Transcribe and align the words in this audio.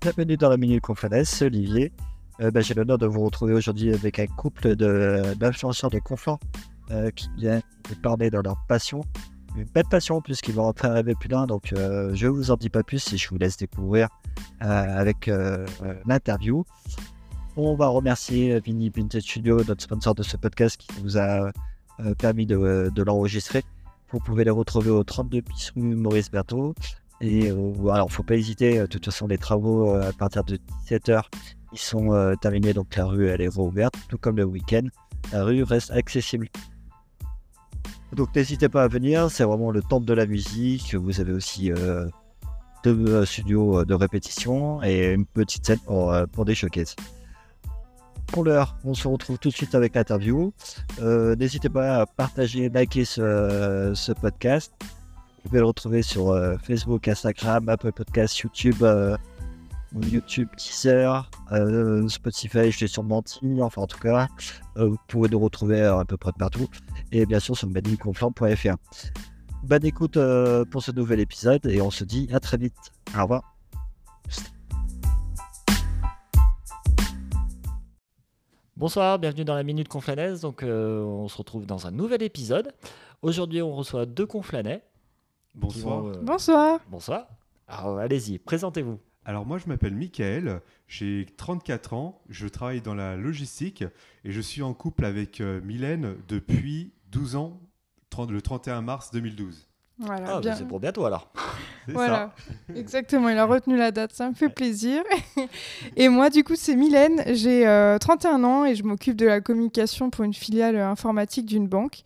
Bienvenue 0.00 0.38
dans 0.38 0.48
la 0.48 0.56
Minute 0.56 0.82
c'est 1.24 1.44
Olivier. 1.44 1.92
Euh, 2.40 2.50
bah, 2.50 2.62
J'ai 2.62 2.72
l'honneur 2.72 2.96
de 2.96 3.04
vous 3.04 3.20
retrouver 3.22 3.52
aujourd'hui 3.52 3.92
avec 3.92 4.18
un 4.18 4.26
couple 4.26 4.74
de- 4.74 5.34
d'influenceurs 5.34 5.90
de, 5.90 5.98
Conflans 5.98 6.40
euh, 6.90 7.10
qui 7.10 7.28
viennent 7.36 7.60
parler 8.02 8.30
de 8.30 8.38
leur 8.38 8.56
passion. 8.66 9.02
Une 9.56 9.64
belle 9.64 9.84
passion 9.90 10.22
puisqu'ils 10.22 10.54
vont 10.54 10.68
en 10.68 10.72
faire 10.72 10.94
rêver 10.94 11.14
plus 11.14 11.28
d'un, 11.28 11.46
donc 11.46 11.74
euh, 11.74 12.14
je 12.14 12.28
vous 12.28 12.50
en 12.50 12.56
dis 12.56 12.70
pas 12.70 12.82
plus 12.82 13.12
et 13.12 13.18
je 13.18 13.28
vous 13.28 13.36
laisse 13.36 13.58
découvrir 13.58 14.08
avec 14.60 15.30
l'interview. 16.06 16.64
On 17.56 17.74
va 17.74 17.88
remercier 17.88 18.58
Vinny 18.60 18.88
Vintage 18.88 19.22
Studio, 19.22 19.62
notre 19.64 19.82
sponsor 19.82 20.14
de 20.14 20.22
ce 20.22 20.38
podcast 20.38 20.78
qui 20.78 20.88
nous 21.02 21.18
a 21.18 21.52
permis 22.16 22.46
de, 22.46 22.90
de 22.94 23.02
l'enregistrer. 23.02 23.64
Vous 24.12 24.18
pouvez 24.18 24.44
les 24.44 24.50
retrouver 24.50 24.90
au 24.90 25.04
32 25.04 25.42
bis 25.42 25.72
rue 25.76 25.94
Maurice 25.94 26.30
Berthaud. 26.30 26.74
Et 27.20 27.50
euh, 27.50 27.88
alors, 27.90 28.10
faut 28.10 28.22
pas 28.22 28.36
hésiter. 28.36 28.78
euh, 28.78 28.82
De 28.82 28.86
toute 28.86 29.04
façon, 29.04 29.26
les 29.26 29.38
travaux 29.38 29.90
euh, 29.94 30.08
à 30.08 30.12
partir 30.12 30.42
de 30.44 30.58
17h, 30.88 31.22
ils 31.72 31.78
sont 31.78 32.12
euh, 32.12 32.34
terminés. 32.36 32.72
Donc, 32.72 32.96
la 32.96 33.04
rue, 33.04 33.28
elle 33.28 33.40
est 33.40 33.48
rouverte, 33.48 33.94
tout 34.08 34.18
comme 34.18 34.36
le 34.36 34.44
week-end. 34.44 34.86
La 35.32 35.44
rue 35.44 35.62
reste 35.62 35.90
accessible. 35.90 36.48
Donc, 38.14 38.34
n'hésitez 38.34 38.68
pas 38.68 38.84
à 38.84 38.88
venir. 38.88 39.30
C'est 39.30 39.44
vraiment 39.44 39.70
le 39.70 39.82
temple 39.82 40.06
de 40.06 40.14
la 40.14 40.26
musique. 40.26 40.94
Vous 40.94 41.20
avez 41.20 41.32
aussi 41.32 41.70
deux 42.82 43.24
studios 43.24 43.84
de 43.84 43.94
répétition 43.94 44.82
et 44.82 45.12
une 45.12 45.26
petite 45.26 45.66
scène 45.66 45.78
pour, 46.32 46.44
des 46.44 46.54
showcases. 46.56 46.96
Pour 48.28 48.42
l'heure, 48.42 48.76
on 48.84 48.94
se 48.94 49.06
retrouve 49.06 49.38
tout 49.38 49.50
de 49.50 49.54
suite 49.54 49.76
avec 49.76 49.94
l'interview. 49.94 50.52
N'hésitez 51.00 51.68
pas 51.68 52.00
à 52.00 52.06
partager, 52.06 52.68
liker 52.68 53.04
ce 53.04 54.12
podcast. 54.14 54.72
Vous 55.42 55.48
pouvez 55.48 55.60
le 55.60 55.66
retrouver 55.66 56.02
sur 56.02 56.28
euh, 56.28 56.58
Facebook, 56.58 57.08
Instagram, 57.08 57.66
Apple 57.70 57.92
Podcasts, 57.92 58.38
YouTube, 58.40 58.82
euh, 58.82 59.16
YouTube, 59.98 60.48
Teaser, 60.54 61.12
euh, 61.52 62.06
Spotify, 62.08 62.70
je 62.70 62.80
l'ai 62.80 62.86
sûrement 62.86 63.22
dit, 63.22 63.62
enfin 63.62 63.80
en 63.80 63.86
tout 63.86 63.98
cas, 63.98 64.28
vous 64.76 64.98
pouvez 65.08 65.30
nous 65.30 65.38
retrouver 65.38 65.80
à 65.80 66.04
peu 66.04 66.18
près 66.18 66.32
de 66.32 66.36
partout. 66.36 66.68
Et 67.10 67.24
bien 67.24 67.40
sûr 67.40 67.56
sur 67.56 67.68
badinconflant.fr. 67.68 68.76
Bonne 69.62 69.84
écoute 69.86 70.18
pour 70.70 70.82
ce 70.82 70.92
nouvel 70.92 71.20
épisode 71.20 71.64
et 71.64 71.80
on 71.80 71.90
se 71.90 72.04
dit 72.04 72.28
à 72.32 72.38
très 72.38 72.58
vite. 72.58 72.76
Au 73.16 73.22
revoir. 73.22 73.42
Bonsoir, 78.76 79.18
bienvenue 79.18 79.44
dans 79.44 79.54
la 79.54 79.62
Minute 79.62 79.88
Conflanaise. 79.88 80.42
Donc, 80.42 80.62
on 80.62 81.28
se 81.28 81.36
retrouve 81.38 81.64
dans 81.64 81.86
un 81.86 81.90
nouvel 81.90 82.22
épisode. 82.22 82.72
Aujourd'hui, 83.22 83.62
on 83.62 83.74
reçoit 83.74 84.06
deux 84.06 84.26
conflanais. 84.26 84.82
Bonsoir. 85.54 86.00
vont, 86.02 86.08
euh, 86.10 86.20
Bonsoir. 86.22 86.80
Bonsoir. 86.88 87.26
Alors, 87.68 87.98
allez-y, 87.98 88.38
présentez-vous. 88.38 88.98
Alors 89.26 89.44
moi 89.44 89.58
je 89.58 89.66
m'appelle 89.68 89.94
Michael, 89.94 90.62
j'ai 90.88 91.26
34 91.36 91.92
ans, 91.92 92.22
je 92.30 92.48
travaille 92.48 92.80
dans 92.80 92.94
la 92.94 93.16
logistique 93.16 93.84
et 94.24 94.32
je 94.32 94.40
suis 94.40 94.62
en 94.62 94.72
couple 94.72 95.04
avec 95.04 95.42
euh, 95.42 95.60
Mylène 95.60 96.16
depuis 96.26 96.94
12 97.12 97.36
ans, 97.36 97.60
30 98.08 98.30
le 98.30 98.40
31 98.40 98.80
mars 98.80 99.10
2012. 99.10 99.68
Voilà, 99.98 100.24
Ah, 100.26 100.34
bah, 100.36 100.40
bien. 100.40 100.56
c'est 100.56 100.66
pour 100.66 100.80
bientôt 100.80 101.04
alors. 101.04 101.30
Voilà, 101.92 102.32
exactement, 102.74 103.28
il 103.28 103.38
a 103.38 103.44
retenu 103.44 103.76
la 103.76 103.90
date, 103.90 104.12
ça 104.12 104.28
me 104.28 104.34
fait 104.34 104.48
plaisir. 104.48 105.02
et 105.96 106.08
moi, 106.08 106.30
du 106.30 106.44
coup, 106.44 106.56
c'est 106.56 106.76
Mylène, 106.76 107.22
j'ai 107.26 107.66
euh, 107.66 107.98
31 107.98 108.44
ans 108.44 108.64
et 108.64 108.74
je 108.74 108.82
m'occupe 108.84 109.16
de 109.16 109.26
la 109.26 109.40
communication 109.40 110.10
pour 110.10 110.24
une 110.24 110.34
filiale 110.34 110.76
informatique 110.76 111.46
d'une 111.46 111.68
banque. 111.68 112.02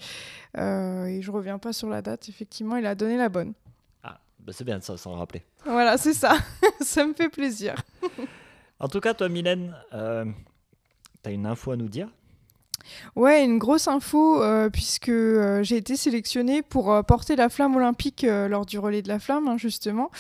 Euh, 0.59 1.07
et 1.07 1.23
je 1.23 1.31
reviens 1.31 1.59
pas 1.59 1.73
sur 1.73 1.89
la 1.89 2.03
date, 2.03 2.29
effectivement, 2.29 2.77
il 2.77 2.87
a 2.87 2.95
donné 2.95 3.17
la 3.17 3.29
bonne. 3.29 3.53
Ah, 4.03 4.19
bah, 4.41 4.53
c'est 4.55 4.65
bien 4.65 4.79
de 4.79 4.83
ça, 4.83 4.97
s'en 4.97 5.15
rappeler. 5.15 5.43
Voilà, 5.65 5.99
c'est 5.99 6.15
ça, 6.15 6.37
ça 6.81 7.07
me 7.07 7.15
fait 7.15 7.29
plaisir. 7.29 7.75
En 8.79 8.89
tout 8.89 9.01
cas, 9.01 9.15
toi, 9.15 9.29
Mylène, 9.29 9.75
euh, 9.93 10.25
tu 11.23 11.29
as 11.29 11.33
une 11.33 11.47
info 11.47 11.73
à 11.73 11.77
nous 11.77 11.89
dire? 11.89 12.09
Ouais, 13.17 13.45
une 13.45 13.59
grosse 13.59 13.89
info, 13.89 14.43
euh, 14.43 14.69
puisque 14.71 15.09
euh, 15.09 15.63
j'ai 15.63 15.77
été 15.77 15.97
sélectionnée 15.97 16.63
pour 16.63 16.93
euh, 16.93 17.03
porter 17.03 17.37
la 17.37 17.49
flamme 17.49 17.77
olympique 17.77 18.27
lors 18.29 18.67
du 18.67 18.79
relais 18.79 19.03
de 19.03 19.09
la 19.09 19.19
flamme, 19.19 19.49
hein, 19.49 19.57
justement, 19.57 20.11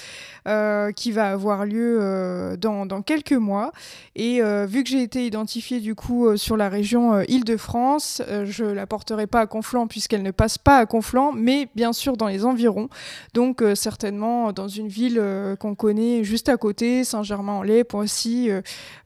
qui 0.97 1.12
va 1.12 1.30
avoir 1.30 1.64
lieu 1.64 2.56
dans, 2.58 3.03
quelques 3.03 3.32
mois. 3.32 3.72
Et 4.14 4.41
vu 4.66 4.84
que 4.84 4.91
j'ai 4.91 5.03
été 5.03 5.26
identifiée 5.26 5.80
du 5.80 5.94
coup 5.94 6.36
sur 6.36 6.56
la 6.56 6.69
région 6.69 7.20
Île-de-France, 7.22 8.22
je 8.44 8.64
la 8.64 8.86
porterai 8.86 9.26
pas 9.26 9.41
à 9.41 9.47
Conflans 9.47 9.86
puisqu'elle 9.86 10.22
ne 10.22 10.30
passe 10.30 10.58
pas 10.58 10.78
à 10.78 10.86
Conflans, 10.86 11.32
mais 11.32 11.69
bien 11.74 11.92
sûr 11.92 12.16
dans 12.16 12.28
les 12.28 12.44
environs. 12.44 12.88
Donc 13.32 13.62
certainement 13.74 14.53
dans 14.53 14.69
une 14.69 14.88
ville 14.88 15.22
qu'on 15.58 15.74
connaît 15.74 16.24
juste 16.24 16.48
à 16.48 16.56
côté, 16.56 17.04
Saint-Germain-en-Laye, 17.04 17.84
Poissy. 17.84 18.50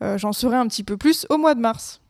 J'en 0.00 0.32
saurai 0.32 0.56
un 0.56 0.66
petit 0.66 0.84
peu 0.84 0.96
plus 0.96 1.26
au 1.30 1.38
mois 1.38 1.54
de 1.54 1.60
mars. 1.60 2.00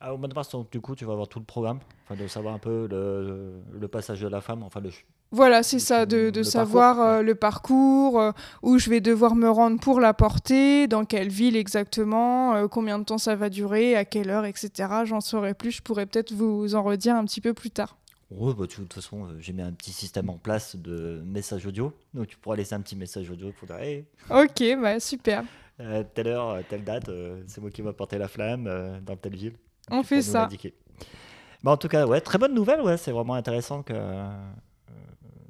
Ah, 0.00 0.14
Au 0.14 0.18
mois 0.18 0.28
de 0.28 0.34
mars, 0.34 0.50
donc, 0.50 0.70
du 0.70 0.80
coup, 0.80 0.94
tu 0.94 1.04
vas 1.04 1.12
avoir 1.12 1.28
tout 1.28 1.38
le 1.38 1.44
programme, 1.44 1.80
enfin, 2.04 2.20
de 2.20 2.26
savoir 2.28 2.54
un 2.54 2.58
peu 2.58 2.86
le, 2.90 3.54
le 3.72 3.88
passage 3.88 4.20
de 4.20 4.28
la 4.28 4.40
femme, 4.40 4.62
enfin, 4.62 4.80
le, 4.80 4.90
Voilà, 5.30 5.62
c'est 5.62 5.78
ça, 5.78 6.06
de, 6.06 6.30
de 6.30 6.40
le 6.40 6.44
savoir 6.44 6.96
parcours, 6.96 7.12
euh, 7.12 7.22
le 7.22 7.34
parcours, 7.34 8.20
euh, 8.20 8.32
où 8.62 8.78
je 8.78 8.90
vais 8.90 9.00
devoir 9.00 9.34
me 9.34 9.48
rendre 9.50 9.80
pour 9.80 10.00
la 10.00 10.14
porter, 10.14 10.86
dans 10.86 11.04
quelle 11.04 11.28
ville 11.28 11.56
exactement, 11.56 12.54
euh, 12.54 12.68
combien 12.68 12.98
de 12.98 13.04
temps 13.04 13.18
ça 13.18 13.34
va 13.34 13.48
durer, 13.50 13.96
à 13.96 14.04
quelle 14.04 14.30
heure, 14.30 14.44
etc. 14.44 14.88
J'en 15.04 15.20
saurai 15.20 15.54
plus, 15.54 15.72
je 15.72 15.82
pourrais 15.82 16.06
peut-être 16.06 16.32
vous 16.32 16.74
en 16.74 16.82
redire 16.82 17.16
un 17.16 17.24
petit 17.24 17.40
peu 17.40 17.52
plus 17.52 17.70
tard. 17.70 17.96
Ouais, 18.30 18.52
bah, 18.54 18.66
de 18.66 18.66
toute 18.66 18.92
façon, 18.92 19.26
j'ai 19.38 19.52
mis 19.52 19.62
un 19.62 19.72
petit 19.72 19.92
système 19.92 20.28
en 20.28 20.36
place 20.36 20.76
de 20.76 21.22
message 21.24 21.66
audio. 21.66 21.92
Donc, 22.14 22.26
tu 22.26 22.36
pourras 22.36 22.56
laisser 22.56 22.74
un 22.74 22.80
petit 22.80 22.94
message 22.94 23.30
audio 23.30 23.50
pour 23.58 23.66
dire 23.66 23.78
Hey, 23.78 24.04
Ok, 24.30 24.62
bah 24.80 25.00
super, 25.00 25.44
telle 26.14 26.26
heure, 26.26 26.58
telle 26.68 26.84
date, 26.84 27.10
c'est 27.46 27.60
moi 27.60 27.70
qui 27.70 27.80
va 27.82 27.92
porter 27.92 28.18
la 28.18 28.28
flamme 28.28 29.00
dans 29.04 29.16
telle 29.16 29.36
ville. 29.36 29.54
On 29.90 30.02
fait 30.02 30.22
ça. 30.22 30.48
Bah, 31.62 31.72
en 31.72 31.76
tout 31.76 31.88
cas, 31.88 32.06
ouais, 32.06 32.20
très 32.20 32.38
bonne 32.38 32.54
nouvelle. 32.54 32.80
Ouais, 32.82 32.96
c'est 32.96 33.12
vraiment 33.12 33.34
intéressant 33.34 33.82
que. 33.82 33.92
euh, 33.94 34.30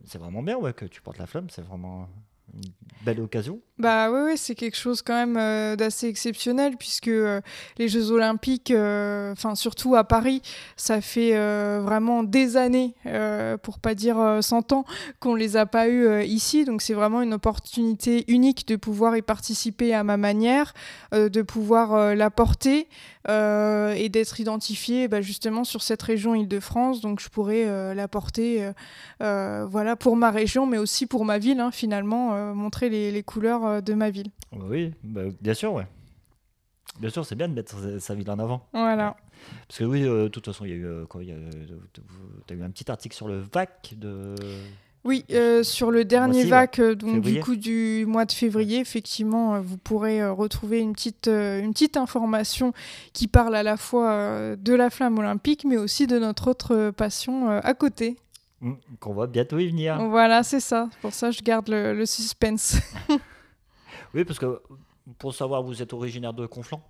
c'est 0.05 0.19
vraiment 0.19 0.43
bien 0.43 0.57
ouais, 0.57 0.73
que 0.73 0.87
tu 0.87 1.03
portes 1.03 1.19
la 1.19 1.27
flamme. 1.27 1.51
C'est 1.51 1.63
vraiment 1.63 2.09
une 2.55 2.63
belle 3.03 3.21
occasion. 3.21 3.61
Bah 3.79 4.11
oui, 4.11 4.33
c'est 4.37 4.57
quelque 4.57 4.77
chose 4.77 5.03
quand 5.03 5.15
même 5.15 5.37
euh, 5.37 5.77
d'assez 5.77 6.09
exceptionnel 6.09 6.77
puisque 6.77 7.07
euh, 7.07 7.41
les 7.79 7.87
Jeux 7.87 8.11
Olympiques, 8.11 8.73
euh, 8.73 9.31
enfin 9.31 9.55
surtout 9.55 9.95
à 9.95 10.03
Paris, 10.03 10.43
ça 10.77 11.01
fait 11.01 11.31
vraiment 11.81 12.25
des 12.25 12.57
années, 12.57 12.95
pour 13.63 13.79
pas 13.79 13.95
dire 13.95 14.19
euh, 14.19 14.41
100 14.41 14.73
ans, 14.73 14.85
qu'on 15.21 15.37
les 15.37 15.57
a 15.57 15.65
pas 15.65 15.89
eu 15.89 16.25
ici. 16.25 16.65
Donc 16.65 16.83
c'est 16.83 16.95
vraiment 16.95 17.23
une 17.23 17.35
opportunité 17.35 18.25
unique 18.27 18.67
de 18.67 18.75
pouvoir 18.75 19.17
y 19.17 19.23
participer 19.23 19.95
à 19.95 20.03
ma 20.03 20.17
manière, 20.17 20.75
de 21.13 21.43
pouvoir 21.43 22.17
la 22.17 22.31
porter 22.31 22.89
et 23.29 24.09
d'être 24.09 24.41
identifié 24.41 25.07
bah, 25.07 25.21
justement 25.21 25.63
sur 25.65 25.83
cette 25.83 26.03
région 26.03 26.35
Île-de-France. 26.35 27.01
Donc 27.01 27.21
je 27.21 27.29
pourrais 27.29 27.95
la 27.95 28.09
porter, 28.09 28.71
voilà, 29.21 29.95
pour 29.97 30.17
ma 30.17 30.31
région, 30.33 30.67
mais 30.67 30.79
aussi 30.79 31.07
pour 31.07 31.25
ma 31.25 31.39
ville, 31.39 31.61
hein, 31.61 31.71
finalement, 31.71 32.55
montrer 32.55 32.89
les, 32.89 33.13
les 33.13 33.23
couleurs 33.23 33.68
euh, 33.69 33.81
de 33.81 33.95
ma 33.95 34.11
ville. 34.11 34.31
Oui, 34.53 34.93
bah, 35.03 35.23
bien 35.41 35.55
sûr, 35.55 35.73
ouais. 35.73 35.87
Bien 37.01 37.11
sûr, 37.11 37.25
c'est 37.25 37.37
bien 37.37 37.49
de 37.49 37.55
mettre 37.55 37.79
sa, 37.79 38.01
sa 38.01 38.15
ville 38.15 38.31
en 38.31 38.39
avant. 38.39 38.67
Voilà. 38.73 39.17
Parce 39.69 39.79
que 39.79 39.85
oui, 39.85 40.03
euh, 40.05 40.25
de 40.25 40.29
toute 40.29 40.47
façon, 40.47 40.65
il 40.65 40.71
y 40.71 40.75
a 40.75 40.77
eu, 40.77 40.87
euh, 40.87 41.07
quoi, 41.07 41.23
il 41.23 41.29
y 41.29 41.33
a, 41.33 41.37
as 41.37 42.55
eu 42.55 42.63
un 42.63 42.71
petit 42.71 42.91
article 42.91 43.15
sur 43.15 43.29
le 43.29 43.39
VAC 43.39 43.95
de. 43.97 44.35
Oui, 45.05 45.25
euh, 45.31 45.63
sur 45.63 45.93
le 45.93 46.05
dernier 46.05 46.45
Voici, 46.45 46.49
vac, 46.51 46.81
donc 46.81 47.15
Février. 47.15 47.39
du 47.39 47.41
coup 47.45 47.55
du 47.57 48.05
mois 48.07 48.25
de 48.25 48.33
février, 48.33 48.81
effectivement, 48.81 49.61
vous 49.61 49.79
pourrez 49.79 50.21
euh, 50.21 50.33
retrouver 50.33 50.81
une 50.81 50.93
petite, 50.93 51.29
euh, 51.29 51.61
une 51.63 51.73
petite 51.73 51.97
information 51.97 52.73
qui 53.13 53.29
parle 53.29 53.55
à 53.55 53.63
la 53.63 53.77
fois 53.77 54.57
de 54.57 54.75
la 54.75 54.91
flamme 54.91 55.19
olympique, 55.19 55.65
mais 55.65 55.77
aussi 55.77 56.09
de 56.09 56.19
notre 56.19 56.49
autre 56.51 56.91
passion 56.91 57.49
à 57.49 57.75
côté. 57.75 58.17
Hmm, 58.61 58.73
Qu'on 58.99 59.15
va 59.15 59.29
bientôt 59.29 59.61
y 59.61 59.69
venir. 59.69 60.03
Voilà, 60.09 60.43
c'est 60.43 60.61
ça. 60.61 60.91
Pour 61.01 61.13
ça, 61.15 61.31
je 61.31 61.43
garde 61.43 61.69
le, 61.69 61.95
le 61.95 62.05
suspense. 62.05 62.77
Oui, 64.15 64.25
parce 64.25 64.39
que 64.39 64.61
pour 65.19 65.35
savoir, 65.35 65.63
vous 65.63 65.83
êtes 65.83 65.93
originaire 65.93 66.33
de 66.35 66.47
Conflans 66.47 66.83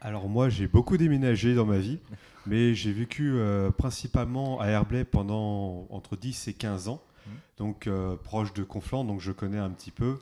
Alors 0.00 0.28
moi 0.28 0.48
j'ai 0.48 0.66
beaucoup 0.68 0.96
déménagé 0.96 1.54
dans 1.54 1.66
ma 1.66 1.78
vie, 1.78 1.98
mais 2.46 2.74
j'ai 2.74 2.92
vécu 2.92 3.32
euh, 3.34 3.70
principalement 3.70 4.60
à 4.60 4.66
Herblay 4.68 5.04
pendant 5.04 5.86
entre 5.90 6.16
10 6.16 6.48
et 6.48 6.54
15 6.54 6.88
ans, 6.88 7.02
Mhm. 7.26 7.32
donc 7.58 7.86
euh, 7.86 8.16
proche 8.16 8.54
de 8.54 8.62
Conflans, 8.62 9.04
donc 9.04 9.20
je 9.20 9.32
connais 9.32 9.58
un 9.58 9.70
petit 9.70 9.90
peu. 9.90 10.18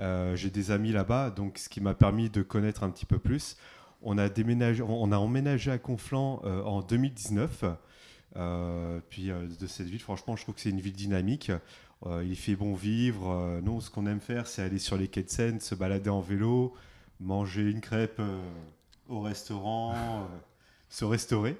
Euh, 0.00 0.36
j'ai 0.36 0.50
des 0.50 0.70
amis 0.70 0.92
là-bas, 0.92 1.30
donc 1.30 1.56
ce 1.56 1.70
qui 1.70 1.80
m'a 1.80 1.94
permis 1.94 2.28
de 2.28 2.42
connaître 2.42 2.82
un 2.82 2.90
petit 2.90 3.06
peu 3.06 3.18
plus. 3.18 3.56
On 4.02 4.18
a 4.18 4.28
déménagé, 4.28 4.82
on 4.82 5.10
a 5.10 5.16
emménagé 5.16 5.70
à 5.70 5.78
Conflans 5.78 6.42
en 6.44 6.82
2019. 6.82 7.64
Euh, 8.36 9.00
puis 9.08 9.30
euh, 9.30 9.46
de 9.58 9.66
cette 9.66 9.86
ville, 9.86 10.00
franchement, 10.00 10.36
je 10.36 10.42
trouve 10.42 10.54
que 10.54 10.60
c'est 10.60 10.70
une 10.70 10.80
ville 10.80 10.92
dynamique. 10.92 11.50
Euh, 12.04 12.24
il 12.24 12.36
fait 12.36 12.56
bon 12.56 12.74
vivre. 12.74 13.30
Euh, 13.30 13.60
nous, 13.62 13.80
ce 13.80 13.90
qu'on 13.90 14.06
aime 14.06 14.20
faire, 14.20 14.46
c'est 14.46 14.62
aller 14.62 14.78
sur 14.78 14.96
les 14.98 15.08
quais 15.08 15.22
de 15.22 15.30
Seine, 15.30 15.60
se 15.60 15.74
balader 15.74 16.10
en 16.10 16.20
vélo, 16.20 16.74
manger 17.20 17.62
une 17.62 17.80
crêpe 17.80 18.16
euh, 18.18 18.38
au 19.08 19.20
restaurant, 19.22 19.94
euh, 19.94 20.26
se 20.90 21.04
restaurer. 21.04 21.56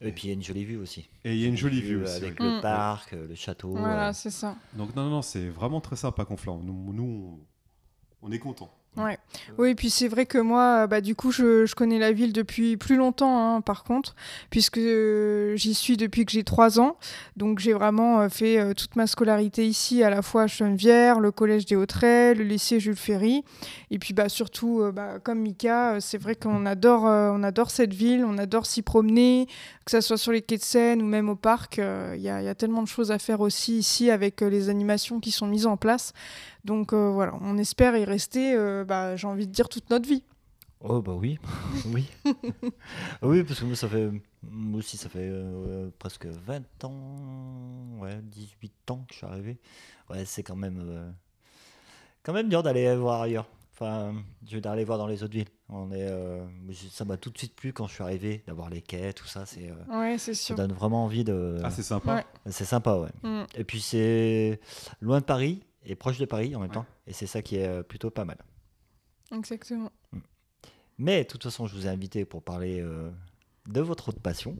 Et 0.00 0.12
puis 0.12 0.24
il 0.24 0.28
y 0.28 0.30
a 0.30 0.34
une 0.34 0.42
jolie 0.44 0.64
vue 0.64 0.76
aussi. 0.76 1.08
Et 1.24 1.34
il 1.34 1.40
y 1.40 1.44
a 1.44 1.48
une 1.48 1.56
jolie 1.56 1.80
vue 1.80 2.02
aussi. 2.02 2.16
Avec 2.16 2.38
le 2.38 2.58
Mm. 2.58 2.60
parc, 2.60 3.12
le 3.12 3.34
château. 3.34 3.70
voilà, 3.70 4.10
euh, 4.10 4.12
c'est 4.12 4.30
ça. 4.30 4.54
Donc 4.74 4.94
non, 4.94 5.04
non, 5.04 5.10
non, 5.10 5.22
c'est 5.22 5.48
vraiment 5.48 5.80
très 5.80 5.96
sympa 5.96 6.24
Conflans. 6.24 6.60
Nous, 6.62 6.92
nous, 6.92 7.40
on 8.22 8.30
est 8.30 8.38
contents. 8.38 8.70
Ouais. 8.98 9.16
Oui, 9.58 9.74
puis 9.74 9.90
c'est 9.90 10.08
vrai 10.08 10.26
que 10.26 10.38
moi, 10.38 10.86
bah, 10.88 11.00
du 11.00 11.14
coup, 11.14 11.30
je, 11.30 11.72
connais 11.74 11.98
la 11.98 12.10
ville 12.10 12.32
depuis 12.32 12.76
plus 12.76 12.96
longtemps, 12.96 13.56
hein, 13.56 13.60
par 13.60 13.84
contre, 13.84 14.16
puisque 14.50 14.78
euh, 14.78 15.54
j'y 15.56 15.74
suis 15.74 15.96
depuis 15.96 16.24
que 16.24 16.32
j'ai 16.32 16.42
3 16.42 16.80
ans. 16.80 16.96
Donc 17.36 17.60
j'ai 17.60 17.72
vraiment 17.72 18.20
euh, 18.20 18.28
fait 18.28 18.58
euh, 18.58 18.74
toute 18.74 18.96
ma 18.96 19.06
scolarité 19.06 19.66
ici, 19.66 20.02
à 20.02 20.10
la 20.10 20.22
fois 20.22 20.42
à 20.42 20.46
Chenevière, 20.48 21.20
le 21.20 21.30
collège 21.30 21.66
des 21.66 21.76
Hauts-Traits, 21.76 22.38
le 22.38 22.44
lycée 22.44 22.80
Jules 22.80 22.96
Ferry. 22.96 23.44
Et 23.90 23.98
puis 23.98 24.14
bah, 24.14 24.28
surtout, 24.28 24.82
bah, 24.92 25.18
comme 25.22 25.40
Mika, 25.40 26.00
c'est 26.00 26.18
vrai 26.18 26.34
qu'on 26.34 26.66
adore, 26.66 27.04
on 27.04 27.42
adore 27.44 27.70
cette 27.70 27.94
ville, 27.94 28.24
on 28.24 28.36
adore 28.38 28.66
s'y 28.66 28.82
promener, 28.82 29.46
que 29.84 29.92
ce 29.92 30.00
soit 30.00 30.18
sur 30.18 30.32
les 30.32 30.42
quais 30.42 30.56
de 30.56 30.62
Seine 30.62 31.02
ou 31.02 31.06
même 31.06 31.28
au 31.28 31.36
parc. 31.36 31.78
Il 31.78 32.20
y, 32.20 32.24
y, 32.24 32.28
a 32.28 32.54
tellement 32.54 32.82
de 32.82 32.88
choses 32.88 33.12
à 33.12 33.18
faire 33.18 33.40
aussi 33.40 33.78
ici 33.78 34.10
avec 34.10 34.40
les 34.40 34.68
animations 34.68 35.20
qui 35.20 35.30
sont 35.30 35.46
mises 35.46 35.66
en 35.66 35.76
place. 35.76 36.12
Donc 36.68 36.92
euh, 36.92 37.10
voilà, 37.10 37.32
on 37.40 37.56
espère 37.56 37.96
y 37.96 38.04
rester, 38.04 38.54
euh, 38.54 38.84
bah, 38.84 39.16
j'ai 39.16 39.26
envie 39.26 39.46
de 39.46 39.52
dire, 39.52 39.70
toute 39.70 39.88
notre 39.88 40.06
vie. 40.06 40.22
Oh 40.80 41.00
bah 41.00 41.14
oui, 41.14 41.38
oui. 41.86 42.06
oui, 43.22 43.42
parce 43.42 43.60
que 43.60 43.64
moi, 43.64 43.74
ça 43.74 43.88
fait, 43.88 44.10
moi 44.42 44.78
aussi, 44.78 44.98
ça 44.98 45.08
fait 45.08 45.30
euh, 45.30 45.88
presque 45.98 46.26
20 46.26 46.84
ans, 46.84 47.16
ouais, 48.00 48.20
18 48.22 48.90
ans 48.90 49.02
que 49.08 49.14
je 49.14 49.16
suis 49.16 49.26
arrivé. 49.26 49.58
Ouais, 50.10 50.26
c'est 50.26 50.42
quand 50.42 50.56
même, 50.56 51.14
quand 52.22 52.34
même 52.34 52.50
dur 52.50 52.62
d'aller 52.62 52.94
voir 52.96 53.22
ailleurs. 53.22 53.46
Enfin, 53.72 54.12
je 54.46 54.58
vais 54.58 54.66
aller 54.66 54.84
voir 54.84 54.98
dans 54.98 55.06
les 55.06 55.22
autres 55.22 55.32
villes. 55.32 55.48
On 55.70 55.90
est, 55.90 56.12
ça 56.90 57.06
m'a 57.06 57.16
tout 57.16 57.30
de 57.30 57.38
suite 57.38 57.54
plu 57.56 57.72
quand 57.72 57.86
je 57.86 57.94
suis 57.94 58.02
arrivé, 58.02 58.42
d'avoir 58.46 58.68
les 58.68 58.82
quais, 58.82 59.14
tout 59.14 59.26
ça. 59.26 59.46
C'est, 59.46 59.72
ouais, 59.90 60.18
c'est 60.18 60.34
sûr. 60.34 60.54
Ça 60.54 60.66
donne 60.66 60.76
vraiment 60.76 61.04
envie 61.04 61.24
de. 61.24 61.60
Ah, 61.64 61.70
c'est 61.70 61.82
sympa. 61.82 62.24
C'est 62.44 62.66
sympa, 62.66 62.96
ouais. 62.96 63.10
Mm. 63.22 63.44
Et 63.54 63.64
puis 63.64 63.80
c'est 63.80 64.60
loin 65.00 65.20
de 65.20 65.24
Paris, 65.24 65.62
et 65.84 65.94
proche 65.94 66.18
de 66.18 66.24
Paris 66.24 66.54
en 66.54 66.60
même 66.60 66.70
temps. 66.70 66.86
Et 67.06 67.12
c'est 67.12 67.26
ça 67.26 67.42
qui 67.42 67.56
est 67.56 67.66
euh, 67.66 67.82
plutôt 67.82 68.10
pas 68.10 68.24
mal. 68.24 68.38
Exactement. 69.32 69.92
Mm. 70.12 70.18
Mais 70.98 71.22
de 71.22 71.28
toute 71.28 71.42
façon, 71.44 71.66
je 71.66 71.74
vous 71.74 71.86
ai 71.86 71.90
invité 71.90 72.24
pour 72.24 72.42
parler 72.42 72.80
euh, 72.80 73.10
de 73.66 73.80
votre 73.80 74.08
autre 74.08 74.20
passion. 74.20 74.56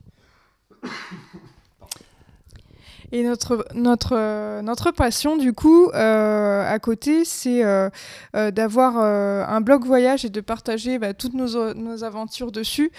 Et 3.11 3.23
notre, 3.23 3.67
notre, 3.75 4.15
euh, 4.15 4.61
notre 4.61 4.91
passion, 4.91 5.39
du 5.39 5.55
coup, 5.55 5.89
euh, 5.95 6.71
à 6.71 6.79
côté, 6.79 7.25
c'est 7.25 7.65
euh, 7.65 7.89
d'avoir 8.35 8.99
un 8.99 9.61
blog 9.61 9.85
voyage 9.85 10.25
et 10.25 10.29
de 10.29 10.41
partager 10.41 10.99
bah, 10.99 11.15
toutes 11.15 11.35
nos, 11.35 11.73
nos, 11.75 12.05
aventures 12.05 12.53
dessus. 12.53 12.91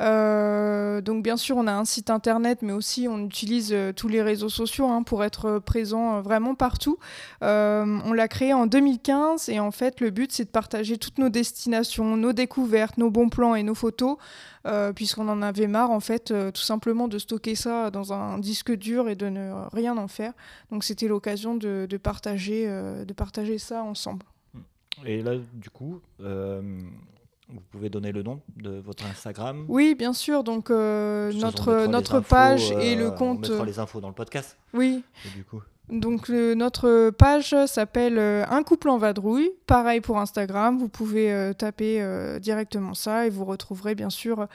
donc, 0.00 1.22
bien 1.22 1.36
sûr, 1.36 1.56
on 1.56 1.66
a 1.66 1.72
un 1.72 1.84
site 1.84 2.10
internet, 2.10 2.60
mais 2.62 2.72
aussi 2.72 3.06
on 3.08 3.26
utilise 3.26 3.74
tous 3.96 4.08
les 4.08 4.22
réseaux 4.22 4.48
sociaux 4.48 4.88
hein, 4.88 5.02
pour 5.02 5.22
être 5.24 5.58
présent 5.58 6.20
vraiment 6.20 6.54
partout. 6.54 6.98
on 7.42 8.12
l'a 8.12 8.28
créé 8.28 8.54
en 8.54 8.66
2015 8.66 9.48
et 9.48 9.60
en 9.60 9.70
fait, 9.70 10.00
le 10.00 10.10
but, 10.10 10.32
c'est 10.32 10.44
de 10.44 10.50
partager 10.50 10.98
toutes 10.98 11.18
nos 11.18 11.28
destinations, 11.28 12.16
nos 12.16 12.32
découvertes, 12.32 12.98
nos 12.98 13.10
bons 13.10 13.28
plans 13.28 13.54
et 13.54 13.62
nos 13.62 13.74
photos. 13.74 14.16
Euh, 14.66 14.92
puisqu'on 14.92 15.28
en 15.28 15.40
avait 15.40 15.66
marre 15.66 15.90
en 15.90 16.00
fait 16.00 16.30
euh, 16.30 16.50
tout 16.50 16.62
simplement 16.62 17.08
de 17.08 17.18
stocker 17.18 17.54
ça 17.54 17.90
dans 17.90 18.12
un 18.12 18.38
disque 18.38 18.72
dur 18.72 19.08
et 19.08 19.14
de 19.14 19.28
ne 19.28 19.52
rien 19.72 19.96
en 19.96 20.08
faire. 20.08 20.32
Donc 20.70 20.84
c'était 20.84 21.08
l'occasion 21.08 21.54
de, 21.54 21.86
partager, 22.02 22.64
euh, 22.66 23.04
de 23.04 23.12
partager 23.12 23.58
ça 23.58 23.82
ensemble. 23.82 24.26
Et 25.04 25.22
là, 25.22 25.34
du 25.52 25.70
coup, 25.70 26.00
vous 26.18 27.60
pouvez 27.70 27.88
donner 27.88 28.10
le 28.10 28.24
nom 28.24 28.40
de 28.56 28.70
votre 28.80 29.06
Instagram 29.06 29.64
Oui, 29.68 29.94
bien 29.94 30.12
sûr. 30.12 30.42
Donc 30.42 30.70
notre, 30.70 31.86
notre 31.86 32.20
page 32.20 32.72
et 32.72 32.96
le 32.96 33.10
compte. 33.12 33.46
On 33.46 33.50
mettra 33.50 33.64
les 33.64 33.78
infos 33.78 34.00
dans 34.00 34.08
le 34.08 34.14
podcast. 34.14 34.56
Oui. 34.74 35.04
du 35.36 35.44
coup. 35.44 35.62
Donc 35.90 36.28
notre 36.28 37.10
page 37.10 37.54
s'appelle 37.66 38.18
euh, 38.18 38.44
Un 38.50 38.62
couple 38.62 38.90
en 38.90 38.98
vadrouille. 38.98 39.50
Pareil 39.66 40.00
pour 40.00 40.18
Instagram, 40.18 40.78
vous 40.78 40.88
pouvez 40.88 41.32
euh, 41.32 41.52
taper 41.54 42.02
euh, 42.02 42.38
directement 42.38 42.94
ça 42.94 43.26
et 43.26 43.30
vous 43.30 43.44
retrouverez 43.44 43.94
bien 43.94 44.10
sûr 44.10 44.46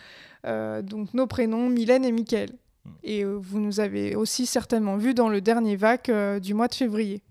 donc 0.45 1.13
nos 1.13 1.25
prénoms 1.25 1.69
Mylène 1.69 2.03
et 2.03 2.12
Mickaël. 2.12 2.50
Hmm. 2.83 2.89
Et 3.03 3.24
vous 3.24 3.59
nous 3.59 3.80
avez 3.80 4.13
aussi 4.13 4.45
certainement 4.45 4.97
vu 4.97 5.13
dans 5.13 5.30
le 5.30 5.39
dernier 5.39 5.77
VAC 5.77 6.12
du 6.41 6.53
mois 6.53 6.68
de 6.68 6.75
février. 6.75 7.21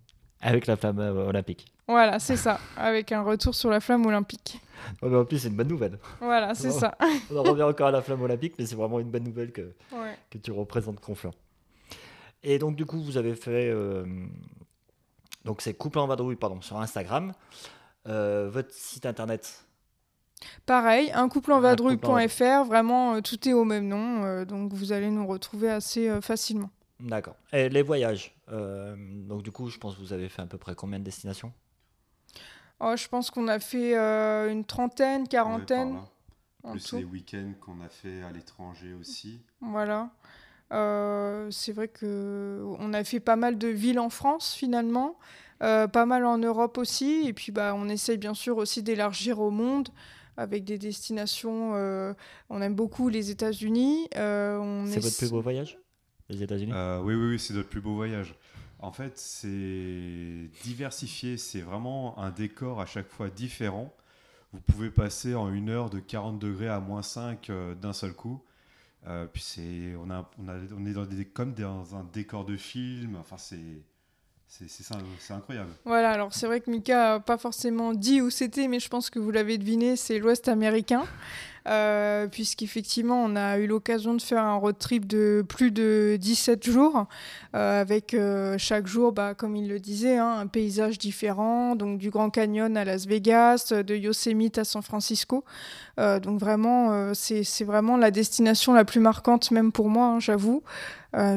Avec 0.40 0.66
la 0.66 0.76
flamme 0.76 0.98
olympique. 0.98 1.66
Voilà, 1.87 2.19
c'est 2.19 2.38
ça, 2.38 2.58
avec 2.75 3.12
un 3.12 3.20
retour 3.20 3.55
sur 3.55 3.69
la 3.69 3.81
flamme 3.81 4.06
olympique. 4.06 4.58
en 5.02 5.25
plus, 5.26 5.40
c'est 5.40 5.48
une 5.48 5.56
bonne 5.56 5.69
nouvelle. 5.69 5.98
Voilà, 6.20 6.55
c'est 6.55 6.70
ça. 6.70 6.96
On 7.31 7.37
en 7.37 7.43
revient 7.43 7.64
encore 7.64 7.88
à 7.88 7.90
la 7.90 8.00
flamme 8.00 8.22
olympique, 8.22 8.55
mais 8.58 8.64
c'est 8.64 8.76
vraiment 8.76 8.98
une 8.98 9.10
bonne 9.10 9.25
nouvelle 9.25 9.52
que, 9.52 9.75
que 10.31 10.38
tu 10.38 10.52
représentes 10.52 11.00
Conflans. 11.00 11.34
Et 12.42 12.58
donc, 12.58 12.76
du 12.76 12.84
coup, 12.86 13.00
vous 13.00 13.16
avez 13.16 13.34
fait. 13.34 13.70
Euh, 13.70 14.04
donc, 15.44 15.62
c'est 15.62 15.74
Couple 15.74 15.98
en 15.98 16.06
vadrouille, 16.06 16.36
pardon, 16.36 16.60
sur 16.60 16.78
Instagram. 16.78 17.32
Euh, 18.08 18.50
votre 18.50 18.72
site 18.72 19.06
internet? 19.06 19.64
Pareil, 20.66 21.12
un 21.14 21.28
couple 21.28 21.52
en 21.52 21.60
vadrouille.fr, 21.60 22.64
vraiment 22.64 23.14
euh, 23.14 23.20
tout 23.20 23.48
est 23.48 23.52
au 23.52 23.64
même 23.64 23.86
nom, 23.86 24.42
donc 24.44 24.72
vous 24.72 24.90
allez 24.90 25.08
nous 25.08 25.24
retrouver 25.24 25.70
assez 25.70 26.20
facilement. 26.20 26.70
D'accord. 26.98 27.36
Et 27.52 27.68
les 27.68 27.82
voyages 27.82 28.34
Donc 28.48 29.44
du 29.44 29.52
coup, 29.52 29.68
je 29.68 29.78
pense 29.78 29.94
que 29.94 30.00
vous 30.00 30.12
avez 30.12 30.28
fait 30.28 30.42
à 30.42 30.46
peu 30.46 30.58
près 30.58 30.74
combien 30.74 30.98
de 30.98 31.04
destinations? 31.04 31.52
Oh, 32.80 32.94
Je 32.96 33.06
pense 33.06 33.30
qu'on 33.30 33.46
a 33.46 33.60
fait 33.60 33.94
une 33.94 34.64
trentaine, 34.64 35.28
quarantaine. 35.28 36.00
Plus 36.68 36.92
les 36.94 37.04
week-ends 37.04 37.52
qu'on 37.60 37.80
a 37.80 37.88
fait 37.88 38.22
à 38.22 38.32
l'étranger 38.32 38.94
aussi. 38.94 39.42
Voilà. 39.60 40.10
Euh, 40.72 41.48
c'est 41.50 41.72
vrai 41.72 41.88
que 41.88 42.62
on 42.78 42.92
a 42.94 43.04
fait 43.04 43.20
pas 43.20 43.36
mal 43.36 43.58
de 43.58 43.69
villes 43.69 43.98
en 43.98 44.08
France 44.08 44.54
finalement, 44.54 45.19
euh, 45.62 45.86
pas 45.86 46.06
mal 46.06 46.24
en 46.24 46.38
Europe 46.38 46.78
aussi, 46.78 47.24
et 47.26 47.32
puis 47.32 47.52
bah, 47.52 47.74
on 47.76 47.88
essaye 47.88 48.16
bien 48.16 48.34
sûr 48.34 48.56
aussi 48.56 48.82
d'élargir 48.82 49.40
au 49.40 49.50
monde 49.50 49.90
avec 50.38 50.64
des 50.64 50.78
destinations. 50.78 51.72
Euh, 51.74 52.14
on 52.48 52.62
aime 52.62 52.74
beaucoup 52.74 53.10
les 53.10 53.30
États-Unis. 53.30 54.08
c'est 54.12 55.00
votre 55.00 55.19
plus 55.19 55.30
beau 55.30 55.42
voyage, 55.42 55.78
les 56.30 56.42
États-Unis? 56.42 56.72
Oui, 56.72 57.14
oui, 57.14 57.30
oui, 57.32 57.38
c'est 57.38 57.54
notre 57.54 57.69
plus 57.69 57.82
beau 57.82 57.94
voyage. 57.94 58.34
En 58.78 58.92
fait, 58.92 59.12
c'est 59.16 60.50
diversifié, 60.64 61.36
c'est 61.36 61.60
vraiment 61.60 62.19
un 62.19 62.30
décor 62.30 62.80
à 62.80 62.86
chaque 62.86 63.08
fois 63.08 63.28
différent. 63.28 63.94
Vous 64.52 64.60
pouvez 64.60 64.90
passer 64.90 65.34
en 65.34 65.52
une 65.52 65.69
heure 65.69 65.88
de 65.90 66.00
40 66.00 66.38
degrés 66.38 66.69
à 66.69 66.80
moins 66.80 67.02
5 67.02 67.50
d'un 67.80 67.92
seul 67.92 68.14
coup. 68.14 68.42
Euh, 69.08 69.26
puis 69.26 69.43
c'est, 69.43 69.94
on, 69.96 70.10
a, 70.10 70.31
on, 70.38 70.49
a, 70.49 70.54
on 70.76 70.87
est 70.87 70.93
dans 70.93 71.04
des, 71.04 71.25
comme 71.25 71.54
dans 71.54 71.96
un 71.96 72.04
décor 72.12 72.44
de 72.44 72.56
film. 72.56 73.16
Enfin, 73.16 73.37
c'est, 73.37 73.58
c'est, 74.46 75.32
incroyable. 75.32 75.70
Voilà, 75.84 76.10
alors 76.10 76.34
c'est 76.34 76.46
vrai 76.46 76.60
que 76.60 76.70
Mika 76.70 77.15
n'a 77.15 77.20
pas 77.20 77.38
forcément 77.38 77.94
dit 77.94 78.20
où 78.20 78.31
c'était, 78.31 78.69
mais 78.69 78.81
je 78.81 78.88
pense 78.88 79.10
que 79.10 79.19
vous 79.19 79.31
l'avez 79.31 79.58
deviné, 79.58 79.96
c'est 79.96 80.19
l'Ouest 80.19 80.48
américain. 80.48 81.05
Euh, 81.69 82.26
puisqu'effectivement, 82.26 83.22
on 83.22 83.36
a 83.36 83.58
eu 83.58 83.66
l'occasion 83.66 84.14
de 84.14 84.22
faire 84.22 84.42
un 84.42 84.56
road 84.56 84.76
trip 84.78 85.06
de 85.06 85.44
plus 85.48 85.70
de 85.70 86.16
17 86.20 86.64
jours, 86.64 87.06
euh, 87.54 87.81
avec 87.81 88.14
euh, 88.14 88.56
chaque 88.58 88.86
jour, 88.86 89.12
bah, 89.12 89.34
comme 89.34 89.54
il 89.54 89.69
le 89.69 89.78
disait, 89.78 90.19
hein, 90.19 90.38
un 90.40 90.46
paysage 90.46 90.98
différent, 90.98 91.76
donc 91.76 91.98
du 91.98 92.10
Grand 92.10 92.31
Canyon 92.31 92.76
à 92.76 92.84
Las 92.84 93.06
Vegas, 93.06 93.72
de 93.72 93.94
Yosemite 93.94 94.58
à 94.58 94.64
San 94.64 94.82
Francisco. 94.82 95.44
donc 95.96 96.40
vraiment, 96.40 97.12
c'est 97.14 97.64
vraiment 97.64 97.96
la 97.96 98.10
destination 98.10 98.72
la 98.72 98.84
plus 98.84 99.00
marquante, 99.00 99.50
même 99.50 99.72
pour 99.72 99.88
moi, 99.88 100.06
hein, 100.06 100.20
j'avoue. 100.20 100.62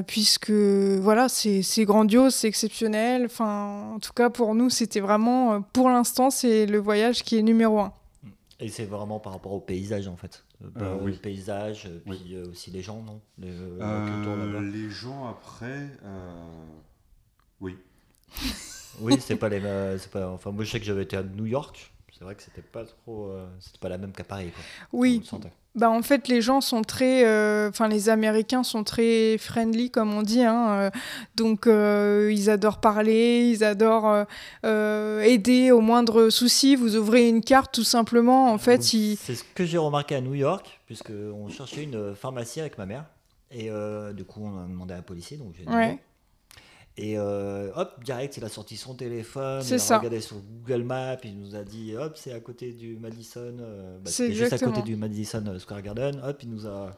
puisque 0.08 0.51
voilà, 0.51 1.27
c'est 1.29 1.86
grandiose, 1.86 2.34
c'est 2.36 2.48
exceptionnel. 2.48 3.25
Enfin, 3.25 3.91
en 3.96 4.00
tout 4.00 4.13
cas, 4.13 4.29
pour 4.29 4.55
nous, 4.55 4.70
c'était 4.70 5.01
vraiment, 5.01 5.62
pour 5.62 5.89
l'instant, 5.89 6.29
c'est 6.29 6.65
le 6.65 6.79
voyage 6.79 7.24
qui 7.24 7.38
est 7.38 7.41
numéro 7.44 7.79
un. 7.79 7.94
Et 8.60 8.70
c'est 8.70 8.86
vraiment 8.86 9.20
par 9.20 9.34
rapport 9.34 9.52
au 9.52 9.60
paysage 9.60 10.08
en 10.08 10.16
fait. 10.16 10.46
Euh, 10.64 10.70
euh 10.78 10.98
oui. 11.02 11.12
Le 11.12 11.18
paysage, 11.18 11.88
euh, 11.88 12.00
puis 12.06 12.36
euh, 12.36 12.50
aussi 12.50 12.72
les 12.72 12.82
gens, 12.82 13.02
non? 13.02 13.20
Les, 13.38 13.52
les, 14.72 14.90
gens 14.90 15.28
après, 15.28 15.90
oui. 17.60 17.78
oui, 19.02 19.18
c'est 19.20 19.36
pas 19.36 19.50
les. 19.50 19.60
Pas, 19.60 20.30
enfin, 20.30 20.52
moi 20.52 20.64
je 20.64 20.72
sais 20.72 20.80
que 20.80 20.86
j'avais 20.86 21.04
été 21.04 21.18
à 21.18 21.24
New 21.24 21.46
York. 21.46 21.92
C'est 22.17 22.24
vrai 22.24 22.36
que 22.36 22.43
c'était 22.43 22.62
pas 22.62 22.86
trop, 22.86 23.36
c'était 23.60 23.79
pas 23.79 23.89
la 23.89 23.98
même 23.98 24.13
qu'à 24.13 24.24
Paris. 24.24 24.51
Quoi. 24.55 24.63
Oui. 24.93 25.22
Bah, 25.75 25.89
en 25.89 26.01
fait, 26.01 26.29
les 26.29 26.41
gens 26.41 26.62
sont 26.62 26.84
très. 26.84 27.25
Euh, 27.25 27.69
enfin, 27.69 27.89
les 27.89 28.07
Américains 28.07 28.63
sont 28.63 28.86
très 28.86 29.38
friendly, 29.38 29.91
comme 29.91 30.13
on 30.13 30.22
dit. 30.22 30.41
Hein, 30.41 30.69
euh, 30.69 30.89
donc, 31.36 31.67
euh, 31.67 32.31
ils 32.34 32.50
adorent 32.50 32.79
parler, 32.79 33.50
ils 33.50 33.63
adorent 33.63 34.25
aider 34.63 35.72
au 35.72 35.81
moindre 35.81 36.29
souci. 36.29 36.77
Vous 36.77 36.95
ouvrez 36.95 37.27
une 37.27 37.41
carte, 37.41 37.74
tout 37.74 37.84
simplement. 37.84 38.51
En 38.51 38.57
fait, 38.57 38.81
C'est 38.81 39.36
ce 39.36 39.43
que 39.53 39.65
j'ai 39.65 39.77
remarqué 39.77 40.15
à 40.15 40.22
New 40.22 40.36
York, 40.36 40.79
puisqu'on 40.86 41.50
cherchait 41.50 41.84
une 41.84 42.15
pharmacie 42.15 42.62
avec 42.62 42.77
ma 42.77 42.86
mère. 42.86 43.05
Et 43.51 43.69
du 44.13 44.24
coup, 44.24 44.41
on 44.45 44.63
a 44.63 44.67
demandé 44.67 44.93
à 44.93 44.98
un 44.98 45.01
policier. 45.01 45.36
Donc, 45.36 45.53
j'ai 45.57 45.69
ouais. 45.69 46.00
Et 46.98 47.18
euh, 47.18 47.72
hop, 47.75 48.02
direct, 48.06 48.38
il 48.38 48.46
a 48.46 48.50
sorti 48.50 48.78
son 48.78 48.96
téléphone, 48.96 49.62
il 49.68 49.74
a 49.74 49.98
regardé 49.98 50.22
sur 50.22 50.38
Google 50.38 50.84
Maps, 50.84 51.18
il 51.25 51.38
nous 51.38 51.56
a 51.56 51.64
dit 51.64 51.94
hop, 51.98 52.16
c'est 52.16 52.32
à 52.32 52.40
côté 52.40 52.72
du 52.72 52.96
Madison, 52.96 53.58
euh, 53.60 53.98
bah, 54.00 54.10
c'est 54.10 54.32
juste 54.32 54.54
à 54.54 54.58
côté 54.58 54.82
du 54.82 54.96
Madison 54.96 55.44
Square 55.60 55.82
Garden, 55.82 56.22
hop, 56.24 56.42
il 56.44 56.50
nous 56.50 56.66
a, 56.68 56.98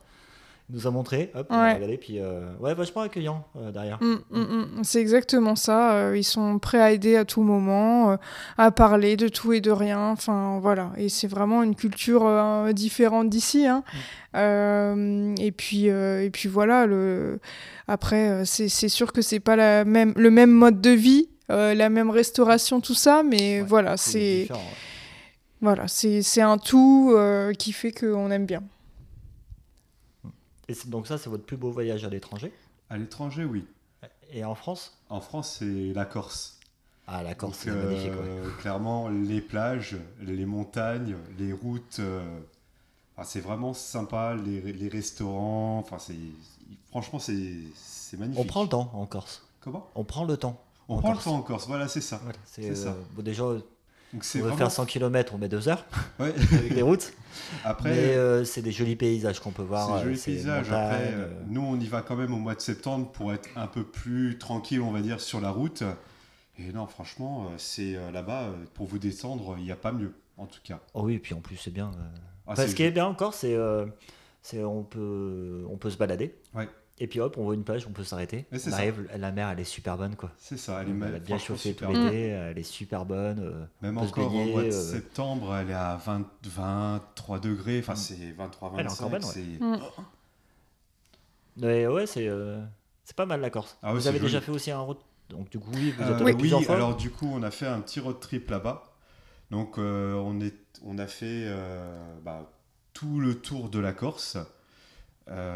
nous 0.69 0.85
a 0.85 0.91
montré. 0.91 1.31
Hop, 1.33 1.47
on 1.49 1.55
a 1.55 1.63
Ouais. 1.63 1.73
regardé, 1.75 1.97
puis 1.97 2.19
euh, 2.19 2.41
ouais, 2.59 2.73
vachement 2.73 3.01
accueillant 3.01 3.45
euh, 3.55 3.71
derrière. 3.71 3.97
Mm, 4.01 4.15
mm, 4.31 4.39
mm. 4.41 4.83
C'est 4.83 4.99
exactement 4.99 5.55
ça. 5.55 5.93
euh, 5.93 6.17
ils 6.17 6.23
sont 6.25 6.59
prêts 6.59 6.81
à 6.81 6.91
aider 6.91 7.15
à 7.15 7.23
tout 7.23 7.41
moment, 7.41 8.17
à 8.57 8.71
parler 8.71 9.15
de 9.15 9.27
tout 9.29 9.53
et 9.53 9.61
de 9.61 9.71
rien. 9.71 10.09
Enfin, 10.09 10.59
voilà. 10.61 10.91
Et 10.97 11.07
c'est 11.09 11.27
vraiment 11.27 11.63
une 11.63 11.75
culture 11.75 12.29
différente 12.73 13.29
d'ici. 13.29 13.65
hein. 13.65 13.83
Et 15.39 15.51
puis, 15.51 15.85
et 15.85 16.29
puis 16.31 16.49
voilà. 16.49 16.85
Le... 16.85 17.39
Après, 17.87 18.43
c'est 18.45 18.67
sûr 18.89 19.13
que 19.13 19.21
c'est 19.21 19.39
pas 19.39 19.55
la 19.55 19.85
même, 19.85 20.13
le 20.17 20.29
même 20.31 20.51
mode 20.51 20.81
de 20.81 20.89
vie, 20.91 21.29
la 21.49 21.89
même 21.89 22.09
restauration, 22.09 22.81
tout 22.81 22.93
ça. 22.93 23.23
Mais 23.23 23.61
Ouais, 23.61 23.65
voilà, 23.67 23.95
c'est 23.97 24.47
ouais. 24.51 24.57
voilà, 25.61 25.87
c'est 25.87 26.21
c'est 26.21 26.41
un 26.41 26.57
tout 26.57 27.11
euh, 27.15 27.53
qui 27.53 27.71
fait 27.71 27.91
qu'on 27.91 28.29
aime 28.31 28.45
bien. 28.45 28.61
Et 30.69 30.75
donc 30.87 31.07
ça, 31.07 31.17
c'est 31.17 31.29
votre 31.29 31.45
plus 31.45 31.57
beau 31.57 31.71
voyage 31.71 32.03
à 32.03 32.09
l'étranger. 32.09 32.51
À 32.89 32.97
l'étranger, 32.97 33.45
oui. 33.45 33.65
Et 34.31 34.43
en 34.43 34.55
France 34.55 34.97
En 35.09 35.21
France, 35.21 35.57
c'est 35.59 35.93
la 35.93 36.05
Corse. 36.05 36.59
Ah, 37.07 37.23
la 37.23 37.35
Corse, 37.35 37.59
c'est 37.59 37.71
magnifique. 37.71 38.11
ouais. 38.11 38.17
euh, 38.19 38.49
Clairement, 38.59 39.07
les 39.07 39.39
plages, 39.41 39.95
les 40.21 40.45
montagnes, 40.45 41.15
les 41.39 41.53
routes, 41.53 41.99
euh, 41.99 42.21
enfin, 43.15 43.25
c'est 43.25 43.39
vraiment 43.39 43.73
sympa. 43.73 44.35
Les, 44.35 44.73
les 44.73 44.89
restaurants, 44.89 45.79
enfin, 45.79 45.99
c'est 45.99 46.15
franchement, 46.89 47.19
c'est 47.19 48.17
magnifique. 48.17 48.43
On 48.43 48.45
prend 48.45 48.63
le 48.63 48.69
temps 48.69 48.91
en 48.93 49.05
Corse. 49.05 49.43
Comment? 49.61 49.87
On 49.95 50.03
prend 50.03 50.25
le 50.25 50.35
temps. 50.35 50.61
On 50.89 50.95
en 50.97 50.99
prend 50.99 51.11
Corse. 51.13 51.25
le 51.25 51.31
temps 51.31 51.37
en 51.37 51.41
Corse. 51.41 51.67
Voilà, 51.67 51.87
c'est 51.87 52.01
ça. 52.01 52.19
Voilà, 52.23 52.39
c'est 52.45 52.69
euh, 52.87 52.93
bon, 53.13 53.21
déjà, 53.23 53.45
Donc 54.13 54.23
on 54.23 54.37
veut 54.37 54.41
vraiment. 54.43 54.57
faire 54.57 54.71
100 54.71 54.85
km, 54.85 55.33
on 55.35 55.37
met 55.37 55.49
deux 55.49 55.67
heures 55.67 55.85
Ouais. 56.19 56.33
avec 56.53 56.73
les 56.73 56.81
routes. 56.81 57.11
Après, 57.63 57.89
Mais 57.91 58.15
euh, 58.15 58.43
c'est 58.45 58.61
des 58.61 58.71
jolis 58.71 58.95
paysages 58.95 59.39
qu'on 59.39 59.51
peut 59.51 59.63
voir. 59.63 59.87
C'est 59.87 59.93
euh, 59.93 60.03
joli 60.03 60.17
c'est 60.17 60.31
paysage. 60.31 60.69
montagnes, 60.69 60.85
Après, 60.85 61.13
euh, 61.13 61.25
euh, 61.25 61.41
nous, 61.49 61.61
on 61.61 61.79
y 61.79 61.87
va 61.87 62.01
quand 62.01 62.15
même 62.15 62.33
au 62.33 62.37
mois 62.37 62.55
de 62.55 62.61
septembre 62.61 63.11
pour 63.11 63.33
être 63.33 63.49
un 63.55 63.67
peu 63.67 63.83
plus 63.83 64.37
tranquille, 64.37 64.81
on 64.81 64.91
va 64.91 65.01
dire, 65.01 65.19
sur 65.19 65.41
la 65.41 65.49
route. 65.51 65.83
Et 66.57 66.71
non, 66.71 66.87
franchement, 66.87 67.45
euh, 67.45 67.55
c'est 67.57 67.95
euh, 67.95 68.09
là-bas, 68.11 68.43
euh, 68.45 68.53
pour 68.73 68.87
vous 68.87 68.97
descendre, 68.97 69.55
il 69.59 69.63
n'y 69.65 69.71
a 69.71 69.75
pas 69.75 69.91
mieux, 69.91 70.13
en 70.37 70.45
tout 70.47 70.59
cas. 70.63 70.79
Oh 70.93 71.03
oui, 71.03 71.15
et 71.15 71.19
puis 71.19 71.33
en 71.35 71.39
plus, 71.41 71.57
c'est 71.57 71.69
bien. 71.73 71.87
euh. 71.89 72.17
Ah, 72.47 72.53
Enfin, 72.53 72.67
ce 72.67 72.73
qui 72.75 72.83
est 72.83 72.91
bien 72.91 73.05
encore, 73.05 73.33
c'est 73.33 73.53
euh, 73.53 73.85
c'est 74.41 74.63
on 74.63 74.83
peut, 74.83 75.65
on 75.69 75.77
peut 75.77 75.89
se 75.89 75.97
balader. 75.97 76.33
Ouais. 76.55 76.67
Et 76.99 77.05
puis 77.07 77.19
hop, 77.19 77.37
on 77.37 77.43
voit 77.43 77.53
une 77.53 77.63
plage, 77.63 77.85
on 77.87 77.91
peut 77.91 78.03
s'arrêter. 78.03 78.45
Ça. 78.57 78.71
la 79.17 79.31
mer, 79.31 79.49
elle 79.49 79.59
est 79.59 79.63
super 79.63 79.97
bonne. 79.97 80.15
quoi. 80.15 80.31
C'est 80.37 80.57
ça, 80.57 80.81
elle 80.81 80.87
est 80.87 80.91
Elle 80.91 80.95
ma- 80.97 81.05
a 81.05 81.09
bien 81.19 81.37
franchement 81.37 81.55
chauffé 81.55 81.73
tout 81.75 81.85
l'été, 81.91 82.27
elle 82.29 82.57
est 82.57 82.63
super 82.63 83.05
bonne. 83.05 83.39
euh, 83.39 83.65
Même 83.83 83.97
encore 83.99 84.29
baigner, 84.31 84.49
au 84.49 84.53
mois 84.53 84.63
de 84.63 84.67
euh, 84.69 84.91
septembre, 84.91 85.55
elle 85.55 85.69
est 85.69 85.73
à 85.73 85.95
20, 86.03 86.25
23 86.43 87.39
degrés, 87.39 87.79
enfin 87.79 87.93
Mm. 87.93 87.97
c'est 87.97 88.31
23, 88.35 88.71
Elle 88.73 88.79
est 88.79 88.83
25. 88.89 88.97
encore 89.05 89.09
bonne, 89.11 89.23
ouais. 89.25 89.31
c'est- 89.31 89.63
Mm. 89.63 89.79
Mais 91.57 91.87
ouais, 91.87 92.05
c'est 92.05 92.27
euh, 92.27 92.61
c'est 93.03 93.15
pas 93.15 93.25
mal 93.25 93.41
la 93.41 93.49
Corse. 93.49 93.77
Ah 93.81 93.93
ouais, 93.93 93.99
vous 93.99 94.07
avez 94.07 94.19
déjà 94.19 94.41
fait 94.41 94.51
aussi 94.51 94.71
un 94.71 94.79
road. 94.79 94.97
Donc 95.29 95.49
du 95.49 95.59
coup, 95.59 95.69
oui, 95.73 95.91
vous 95.97 96.03
Euh, 96.03 96.15
êtes 96.15 96.21
allé 96.21 96.31
oui, 96.33 96.37
plusieurs 96.39 96.63
fois. 96.63 96.75
alors 96.75 96.95
du 96.95 97.09
coup, 97.09 97.27
on 97.31 97.43
a 97.43 97.51
fait 97.51 97.67
un 97.67 97.81
petit 97.81 97.99
road 97.99 98.19
trip 98.19 98.49
là-bas. 98.49 98.83
Donc, 99.49 99.77
euh, 99.77 100.13
on, 100.13 100.39
est, 100.41 100.55
on 100.83 100.97
a 100.97 101.07
fait 101.07 101.45
euh, 101.47 101.97
bah, 102.23 102.51
tout 102.93 103.19
le 103.19 103.35
tour 103.35 103.69
de 103.69 103.79
la 103.79 103.93
Corse, 103.93 104.37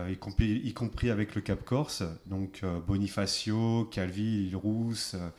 y, 0.09 0.17
compris, 0.17 0.61
y 0.63 0.73
compris 0.73 1.09
avec 1.09 1.35
le 1.35 1.41
Cap 1.41 1.63
Corse. 1.63 2.03
Donc, 2.25 2.61
euh, 2.63 2.79
Bonifacio, 2.85 3.85
Calvi, 3.91 4.47
Île 4.47 4.55
Rousse, 4.55 5.13
euh, 5.15 5.29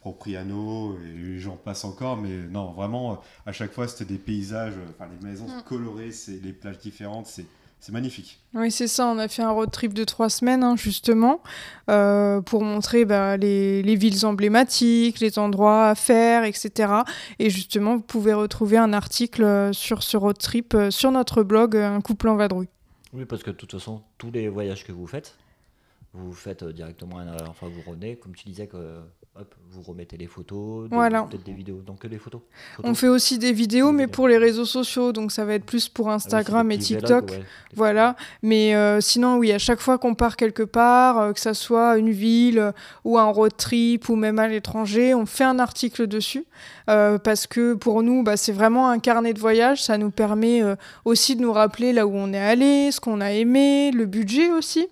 Propriano, 0.00 0.96
et 0.98 1.38
j'en 1.38 1.56
passe 1.56 1.84
encore. 1.84 2.16
Mais 2.16 2.38
non, 2.50 2.72
vraiment, 2.72 3.12
euh, 3.12 3.16
à 3.46 3.52
chaque 3.52 3.72
fois, 3.72 3.86
c'était 3.86 4.06
des 4.12 4.18
paysages, 4.18 4.74
euh, 4.76 4.90
enfin, 4.98 5.10
les 5.20 5.28
maisons 5.28 5.46
Mm. 5.46 5.62
colorées, 5.68 6.12
c'est 6.12 6.40
les 6.42 6.52
plages 6.52 6.78
différentes, 6.78 7.26
c'est 7.26 7.46
c'est 7.82 7.92
magnifique. 7.92 8.38
Oui, 8.52 8.70
c'est 8.70 8.86
ça. 8.88 9.06
On 9.06 9.16
a 9.16 9.26
fait 9.26 9.40
un 9.40 9.52
road 9.52 9.70
trip 9.70 9.94
de 9.94 10.04
trois 10.04 10.28
semaines, 10.28 10.62
hein, 10.62 10.76
justement, 10.76 11.40
euh, 11.88 12.42
pour 12.42 12.62
montrer 12.62 13.06
bah, 13.06 13.38
les, 13.38 13.82
les 13.82 13.96
villes 13.96 14.26
emblématiques, 14.26 15.18
les 15.20 15.38
endroits 15.38 15.88
à 15.88 15.94
faire, 15.94 16.44
etc. 16.44 16.92
Et 17.38 17.48
justement, 17.48 17.96
vous 17.96 18.02
pouvez 18.02 18.34
retrouver 18.34 18.76
un 18.76 18.92
article 18.92 19.44
euh, 19.44 19.72
sur 19.72 20.02
ce 20.02 20.18
road 20.18 20.36
trip 20.36 20.74
euh, 20.74 20.90
sur 20.90 21.10
notre 21.10 21.42
blog, 21.42 21.74
euh, 21.74 21.88
Un 21.96 22.02
couple 22.02 22.28
en 22.28 22.36
vadrouille. 22.36 22.68
Oui, 23.12 23.24
parce 23.24 23.42
que 23.42 23.50
de 23.50 23.56
toute 23.56 23.72
façon, 23.72 24.02
tous 24.18 24.30
les 24.30 24.48
voyages 24.48 24.84
que 24.84 24.92
vous 24.92 25.06
faites, 25.06 25.36
vous 26.12 26.32
faites 26.32 26.62
euh, 26.62 26.72
directement, 26.72 27.18
un, 27.18 27.46
enfin 27.46 27.68
vous 27.68 27.82
revenez, 27.82 28.16
comme 28.16 28.34
tu 28.34 28.44
disais, 28.46 28.66
que 28.68 29.00
hop, 29.40 29.54
vous 29.72 29.82
remettez 29.82 30.16
les 30.16 30.26
photos, 30.26 30.88
des- 30.88 30.94
Voilà. 30.94 31.22
peut-être 31.22 31.44
des 31.44 31.52
vidéos, 31.52 31.80
donc 31.86 32.00
que 32.00 32.08
les 32.08 32.18
photos. 32.18 32.40
On 32.78 32.82
Photos. 32.82 32.98
fait 32.98 33.08
aussi 33.08 33.38
des 33.38 33.52
vidéos, 33.52 33.86
Des 33.90 33.92
mais 33.96 34.02
vidéos. 34.04 34.14
pour 34.14 34.28
les 34.28 34.36
réseaux 34.38 34.64
sociaux, 34.64 35.12
donc 35.12 35.32
ça 35.32 35.44
va 35.44 35.54
être 35.54 35.64
plus 35.64 35.88
pour 35.88 36.08
Ah 36.08 36.12
oui, 36.12 36.16
Instagram 36.16 36.70
et 36.72 36.78
TikTok. 36.78 37.30
ouais. 37.30 37.42
Voilà, 37.74 38.16
mais 38.42 38.74
euh, 38.74 39.00
sinon, 39.00 39.36
oui, 39.38 39.52
à 39.52 39.58
chaque 39.58 39.80
fois 39.80 39.96
qu'on 39.98 40.14
part 40.14 40.36
quelque 40.36 40.62
part, 40.64 41.18
euh, 41.18 41.32
que 41.32 41.40
ça 41.40 41.54
soit 41.54 41.96
une 41.98 42.10
ville 42.10 42.58
euh, 42.58 42.72
ou 43.04 43.18
un 43.18 43.24
road 43.30 43.52
trip 43.56 44.08
ou 44.08 44.16
même 44.16 44.38
à 44.38 44.48
l'étranger, 44.48 45.14
on 45.14 45.24
fait 45.26 45.44
un 45.44 45.58
article 45.58 46.06
dessus 46.06 46.44
euh, 46.88 47.18
parce 47.18 47.46
que 47.46 47.74
pour 47.74 48.02
nous, 48.02 48.22
bah, 48.22 48.36
c'est 48.36 48.52
vraiment 48.52 48.88
un 48.90 48.98
carnet 48.98 49.32
de 49.32 49.38
voyage. 49.40 49.82
Ça 49.82 49.96
nous 49.98 50.10
permet 50.10 50.62
aussi 51.04 51.36
de 51.36 51.42
nous 51.42 51.52
rappeler 51.52 51.92
là 51.92 52.06
où 52.06 52.12
on 52.14 52.32
est 52.32 52.38
allé, 52.38 52.90
ce 52.92 53.00
qu'on 53.00 53.20
a 53.20 53.32
aimé, 53.32 53.90
le 53.92 54.04
budget 54.06 54.50
aussi, 54.50 54.88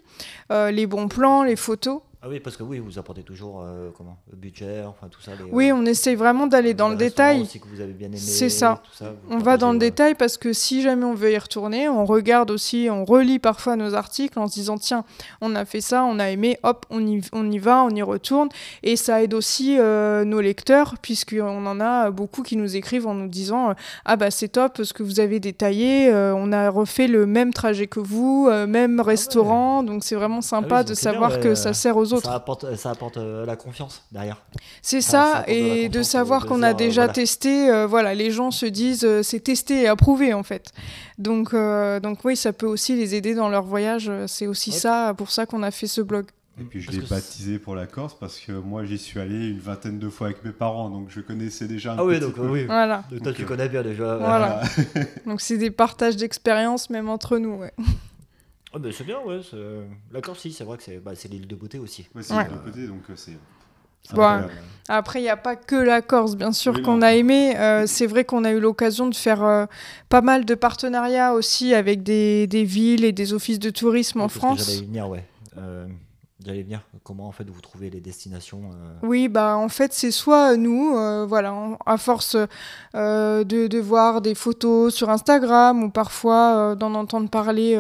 les 0.50 0.86
bons 0.86 1.08
plans, 1.08 1.42
les 1.42 1.56
photos. 1.56 2.00
Ah 2.20 2.26
oui, 2.28 2.40
parce 2.40 2.56
que 2.56 2.64
oui, 2.64 2.80
vous 2.80 2.98
apportez 2.98 3.22
toujours 3.22 3.62
euh, 3.62 3.90
comment, 3.96 4.16
le 4.28 4.36
budget, 4.36 4.82
enfin 4.84 5.06
tout 5.08 5.20
ça. 5.20 5.30
les, 5.36 5.48
Oui, 5.52 5.70
euh, 5.70 5.74
on 5.76 5.86
essaye 5.86 6.16
vraiment 6.16 6.48
d'aller 6.48 6.74
dans 6.74 6.88
le 6.88 6.96
détail. 6.96 7.42
aussi 7.42 7.60
que 7.60 7.68
vous 7.68 7.80
avez 7.80 7.92
bien 7.92 8.08
aimé, 8.08 8.16
C'est 8.18 8.48
ça. 8.48 8.82
ça, 8.92 9.12
On 9.30 9.38
va 9.38 9.56
dans 9.56 9.70
le 9.72 9.78
détail 9.78 10.16
parce 10.16 10.36
que 10.36 10.52
si 10.52 10.82
jamais 10.82 11.04
on 11.04 11.14
veut 11.14 11.30
y 11.30 11.38
retourner, 11.38 11.88
on 11.88 12.04
regarde 12.04 12.50
aussi, 12.50 12.88
on 12.90 13.04
relit 13.04 13.38
parfois 13.38 13.76
nos 13.76 13.94
articles 13.94 14.36
en 14.36 14.48
se 14.48 14.54
disant 14.54 14.78
tiens, 14.78 15.04
on 15.40 15.54
a 15.54 15.64
fait 15.64 15.80
ça, 15.80 16.02
on 16.02 16.18
a 16.18 16.28
aimé, 16.28 16.58
hop, 16.64 16.86
on 16.90 17.06
y, 17.06 17.20
on 17.32 17.48
y 17.52 17.58
va, 17.58 17.84
on 17.84 17.90
y 17.90 18.02
retourne. 18.02 18.48
Et 18.82 18.96
ça 18.96 19.22
aide 19.22 19.32
aussi 19.32 19.76
euh, 19.78 20.24
nos 20.24 20.40
lecteurs, 20.40 20.96
puisqu'on 21.00 21.66
en 21.66 21.78
a 21.78 22.10
beaucoup 22.10 22.42
qui 22.42 22.56
nous 22.56 22.74
écrivent 22.74 23.06
en 23.06 23.14
nous 23.14 23.28
disant 23.28 23.74
ah 24.04 24.16
bah 24.16 24.32
c'est 24.32 24.48
top 24.48 24.80
ce 24.82 24.92
que 24.92 25.04
vous 25.04 25.20
avez 25.20 25.38
détaillé, 25.38 26.12
on 26.12 26.50
a 26.50 26.68
refait 26.68 27.06
le 27.06 27.26
même 27.26 27.52
trajet 27.52 27.86
que 27.86 28.00
vous, 28.00 28.50
même 28.66 29.00
restaurant, 29.00 29.84
donc 29.84 30.02
c'est 30.02 30.16
vraiment 30.16 30.40
sympa 30.40 30.78
Ah 30.78 30.80
oui, 30.80 30.84
de 30.86 30.92
bien, 30.94 30.94
savoir 30.96 31.32
ouais, 31.34 31.40
que 31.40 31.54
ça 31.54 31.72
sert 31.74 31.96
aux 31.96 32.07
autres. 32.12 32.26
Ça 32.28 32.34
apporte, 32.34 32.76
ça 32.76 32.90
apporte 32.90 33.16
euh, 33.16 33.44
la 33.46 33.56
confiance 33.56 34.02
derrière. 34.12 34.36
C'est 34.82 35.00
ça 35.00 35.44
et 35.46 35.88
de 35.88 36.02
savoir 36.02 36.46
qu'on 36.46 36.62
a 36.62 36.70
euh, 36.70 36.74
déjà 36.74 37.02
voilà. 37.02 37.12
testé, 37.12 37.70
euh, 37.70 37.86
voilà, 37.86 38.14
les 38.14 38.30
gens 38.30 38.50
se 38.50 38.66
disent 38.66 39.04
euh, 39.04 39.22
c'est 39.22 39.40
testé 39.40 39.82
et 39.82 39.88
approuvé 39.88 40.34
en 40.34 40.42
fait. 40.42 40.72
Donc, 41.18 41.54
euh, 41.54 42.00
donc 42.00 42.24
oui, 42.24 42.36
ça 42.36 42.52
peut 42.52 42.66
aussi 42.66 42.96
les 42.96 43.14
aider 43.14 43.34
dans 43.34 43.48
leur 43.48 43.64
voyage. 43.64 44.08
euh, 44.08 44.26
C'est 44.26 44.46
aussi 44.46 44.70
Ouais. 44.70 44.76
ça, 44.76 45.14
pour 45.16 45.30
ça 45.30 45.46
qu'on 45.46 45.62
a 45.62 45.70
fait 45.70 45.86
ce 45.86 46.00
blog. 46.00 46.26
Et 46.60 46.64
puis 46.64 46.80
je 46.80 46.90
l'ai 46.90 46.98
baptisé 46.98 47.60
pour 47.60 47.76
la 47.76 47.86
Corse 47.86 48.16
parce 48.18 48.40
que 48.40 48.50
moi 48.50 48.84
j'y 48.84 48.98
suis 48.98 49.20
allé 49.20 49.48
une 49.50 49.60
vingtaine 49.60 50.00
de 50.00 50.08
fois 50.08 50.26
avec 50.26 50.44
mes 50.44 50.50
parents, 50.50 50.90
donc 50.90 51.06
je 51.08 51.20
connaissais 51.20 51.68
déjà 51.68 51.92
un 51.92 51.98
Ah 52.00 52.04
oui, 52.04 52.14
petit 52.16 52.26
donc 52.26 52.34
peu. 52.34 52.42
euh, 52.42 52.50
oui. 52.50 52.64
Voilà. 52.66 53.04
Donc, 53.12 53.22
toi, 53.22 53.32
tu 53.32 53.42
euh, 53.42 53.46
connais 53.46 53.68
bien 53.68 53.82
déjà. 53.82 54.16
Voilà. 54.16 54.62
Donc 55.26 55.40
c'est 55.40 55.56
des 55.56 55.70
partages 55.70 56.16
d'expériences 56.16 56.90
même 56.90 57.08
entre 57.08 57.38
nous. 57.38 57.54
ouais. 57.58 57.72
Ah, 58.74 58.78
bah, 58.78 58.88
c'est 58.92 59.04
bien, 59.04 59.18
ouais. 59.24 59.40
c'est- 59.48 59.56
La 60.12 60.20
Corse, 60.20 60.40
si, 60.40 60.52
c'est 60.52 60.64
vrai 60.64 60.76
que 60.76 60.82
c'est 60.82 60.98
bah, 60.98 61.12
c'est 61.14 61.28
l'île 61.28 61.46
de 61.46 61.56
beauté 61.56 61.78
aussi. 61.78 62.06
Ouais, 62.14 62.22
c'est 62.22 62.34
Ouais. 62.34 62.44
de 62.44 62.56
côté, 62.70 62.86
donc 62.86 63.02
euh, 63.10 63.14
c'est. 63.16 63.32
Bon. 64.14 64.46
Après, 64.88 65.18
il 65.20 65.24
n'y 65.24 65.28
a 65.28 65.36
pas 65.36 65.54
que 65.56 65.74
la 65.76 66.00
Corse, 66.00 66.34
bien 66.36 66.52
sûr, 66.52 66.72
Oui, 66.76 66.82
qu'on 66.82 67.02
a 67.02 67.12
aimé. 67.12 67.54
Euh, 67.58 67.84
c'est 67.86 68.06
vrai 68.06 68.24
qu'on 68.24 68.44
a 68.44 68.52
eu 68.52 68.60
l'occasion 68.60 69.06
de 69.08 69.14
faire 69.14 69.42
euh, 69.44 69.66
pas 70.08 70.22
mal 70.22 70.46
de 70.46 70.54
partenariats 70.54 71.34
aussi 71.34 71.74
avec 71.74 72.02
des, 72.02 72.46
des 72.46 72.64
villes 72.64 73.04
et 73.04 73.12
des 73.12 73.34
offices 73.34 73.58
de 73.58 73.68
tourisme 73.70 74.20
en 74.22 74.28
France. 74.28 74.64
J'allais 74.66 74.86
venir, 74.86 75.08
ouais. 75.10 75.24
Euh, 75.58 75.86
J'allais 76.46 76.62
venir. 76.62 76.82
Comment 77.02 77.26
en 77.26 77.32
fait 77.32 77.50
vous 77.50 77.60
trouvez 77.60 77.90
les 77.90 78.00
destinations 78.00 78.70
euh, 78.72 78.94
Oui, 79.02 79.26
bah 79.26 79.56
en 79.56 79.68
fait 79.68 79.92
c'est 79.92 80.12
soit 80.12 80.56
nous, 80.56 80.96
euh, 80.96 81.26
voilà, 81.28 81.52
à 81.84 81.96
force 81.96 82.36
euh, 82.94 83.42
de, 83.42 83.66
de 83.66 83.78
voir 83.80 84.20
des 84.20 84.36
photos 84.36 84.94
sur 84.94 85.10
Instagram 85.10 85.82
ou 85.82 85.90
parfois 85.90 86.76
d'en 86.76 86.94
entendre 86.94 87.28
parler 87.28 87.76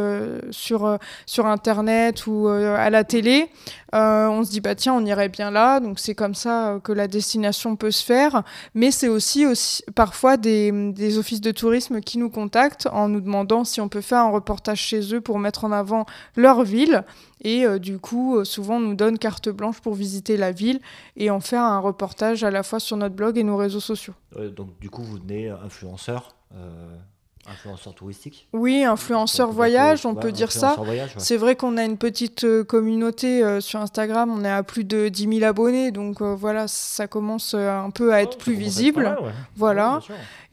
sur, 0.50 0.98
sur 1.24 1.46
Internet 1.46 2.26
ou 2.26 2.48
à 2.48 2.90
la 2.90 3.04
télé, 3.04 3.48
on 3.92 4.42
se 4.42 4.50
dit 4.50 4.60
bah 4.60 4.74
tiens 4.74 4.94
on 4.94 5.06
irait 5.06 5.28
bien 5.28 5.52
là, 5.52 5.78
donc 5.78 6.00
c'est 6.00 6.16
comme 6.16 6.34
ça 6.34 6.80
que 6.82 6.90
la 6.90 7.06
destination 7.06 7.76
peut 7.76 7.92
se 7.92 8.04
faire. 8.04 8.42
Mais 8.74 8.90
c'est 8.90 9.08
aussi, 9.08 9.46
aussi 9.46 9.84
parfois 9.94 10.36
des, 10.36 10.72
des 10.90 11.18
offices 11.18 11.40
de 11.40 11.52
tourisme 11.52 12.00
qui 12.00 12.18
nous 12.18 12.30
contactent 12.30 12.88
en 12.90 13.08
nous 13.08 13.20
demandant 13.20 13.62
si 13.62 13.80
on 13.80 13.88
peut 13.88 14.00
faire 14.00 14.18
un 14.18 14.30
reportage 14.30 14.80
chez 14.80 15.14
eux 15.14 15.20
pour 15.20 15.38
mettre 15.38 15.64
en 15.64 15.70
avant 15.70 16.06
leur 16.34 16.64
ville. 16.64 17.04
Et 17.40 17.64
euh, 17.64 17.78
du 17.78 17.98
coup, 17.98 18.36
euh, 18.36 18.44
souvent, 18.44 18.76
on 18.76 18.80
nous 18.80 18.94
donne 18.94 19.18
carte 19.18 19.48
blanche 19.48 19.80
pour 19.80 19.94
visiter 19.94 20.36
la 20.36 20.52
ville 20.52 20.80
et 21.16 21.30
en 21.30 21.40
faire 21.40 21.62
un 21.62 21.78
reportage 21.78 22.44
à 22.44 22.50
la 22.50 22.62
fois 22.62 22.80
sur 22.80 22.96
notre 22.96 23.14
blog 23.14 23.38
et 23.38 23.44
nos 23.44 23.56
réseaux 23.56 23.80
sociaux. 23.80 24.14
Donc 24.56 24.78
du 24.80 24.90
coup, 24.90 25.02
vous 25.02 25.16
venez 25.16 25.48
influenceur. 25.48 26.34
Influenceur 27.50 27.94
touristique 27.94 28.46
Oui, 28.52 28.84
influenceur 28.84 29.48
On 29.48 29.52
voyage, 29.52 30.04
on 30.06 30.14
ouais, 30.14 30.20
peut 30.20 30.32
dire 30.32 30.52
ça. 30.52 30.78
ouais. 30.80 31.06
C'est 31.16 31.36
vrai 31.36 31.56
qu'on 31.56 31.76
a 31.76 31.84
une 31.84 31.96
petite 31.96 32.44
euh, 32.44 32.64
communauté 32.64 33.42
euh, 33.42 33.60
sur 33.60 33.80
Instagram, 33.80 34.30
on 34.30 34.44
est 34.44 34.50
à 34.50 34.62
plus 34.62 34.84
de 34.84 35.08
10 35.08 35.38
000 35.38 35.44
abonnés, 35.44 35.90
donc 35.90 36.20
euh, 36.20 36.34
voilà, 36.34 36.68
ça 36.68 37.06
commence 37.06 37.54
un 37.54 37.90
peu 37.90 38.12
à 38.12 38.22
être 38.22 38.36
Oh, 38.38 38.42
plus 38.42 38.54
visible. 38.54 39.04
pas 39.04 39.10
mal, 39.10 39.18
ouais. 39.22 39.30
Voilà. 39.56 40.00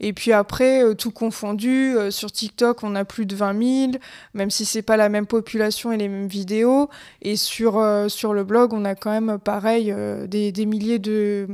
Et 0.00 0.12
puis 0.12 0.32
après, 0.32 0.82
euh, 0.84 0.94
tout 0.94 1.10
confondu, 1.10 1.94
sur 2.10 2.30
TikTok, 2.32 2.82
on 2.82 2.94
a 2.94 3.04
plus 3.04 3.26
de 3.26 3.34
20 3.36 3.86
000, 3.90 3.92
même 4.34 4.50
si 4.50 4.64
c'est 4.64 4.82
pas 4.82 4.96
la 4.96 5.08
même 5.08 5.26
population 5.26 5.92
et 5.92 5.96
les 5.96 6.08
mêmes 6.08 6.28
vidéos. 6.28 6.88
Et 7.22 7.36
sur, 7.36 7.82
sur 8.08 8.32
le 8.34 8.44
blog, 8.44 8.72
on 8.72 8.84
a 8.84 8.94
quand 8.94 9.10
même, 9.10 9.38
pareil, 9.38 9.94
des, 10.28 10.52
des 10.52 10.66
milliers 10.66 10.98
de, 10.98 11.46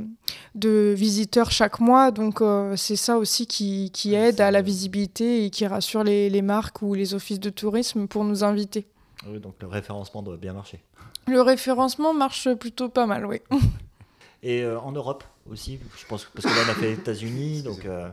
de 0.55 0.93
visiteurs 0.97 1.51
chaque 1.51 1.81
mois. 1.81 2.11
Donc 2.11 2.41
c'est 2.77 2.97
ça 2.97 3.17
aussi 3.19 3.47
qui, 3.47 3.91
qui 3.93 4.15
aide 4.15 4.41
à 4.41 4.51
la 4.51 4.63
visibilité 4.63 5.32
et 5.33 5.51
qui 5.51 5.67
rassure 5.67 6.05
les, 6.05 6.31
les 6.31 6.43
marques 6.43 6.83
ou 6.83 6.95
les 6.95 7.15
offices 7.15 7.41
de 7.41 7.51
tourisme 7.51 8.07
pour 8.07 8.25
nous 8.25 8.45
inviter. 8.45 8.87
Oui, 9.27 9.39
donc 9.39 9.55
le 9.61 9.69
référencement 9.69 10.23
doit 10.23 10.37
bien 10.37 10.53
marcher. 10.53 10.83
Le 11.27 11.41
référencement 11.41 12.15
marche 12.15 12.53
plutôt 12.55 12.89
pas 12.89 13.07
mal, 13.07 13.27
oui. 13.27 13.41
Et 14.43 14.63
euh, 14.63 14.81
en 14.81 14.91
Europe 14.93 15.23
aussi, 15.49 15.79
je 15.97 16.07
pense, 16.07 16.25
parce 16.35 16.47
que 16.47 16.51
là 16.51 16.65
on 16.67 16.71
a 16.71 16.75
fait 16.75 16.91
les 16.91 16.99
États-Unis, 16.99 17.63
donc 17.65 17.85
euh, 17.85 18.11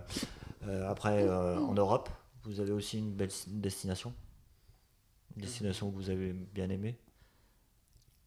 euh, 0.67 0.89
après 0.89 1.23
euh, 1.23 1.57
en 1.59 1.73
Europe, 1.73 2.09
vous 2.43 2.59
avez 2.59 2.71
aussi 2.71 2.99
une 2.99 3.11
belle 3.11 3.29
destination 3.47 4.13
Une 5.35 5.41
destination 5.41 5.89
que 5.89 5.95
vous 5.95 6.09
avez 6.09 6.33
bien 6.33 6.69
aimée 6.69 6.97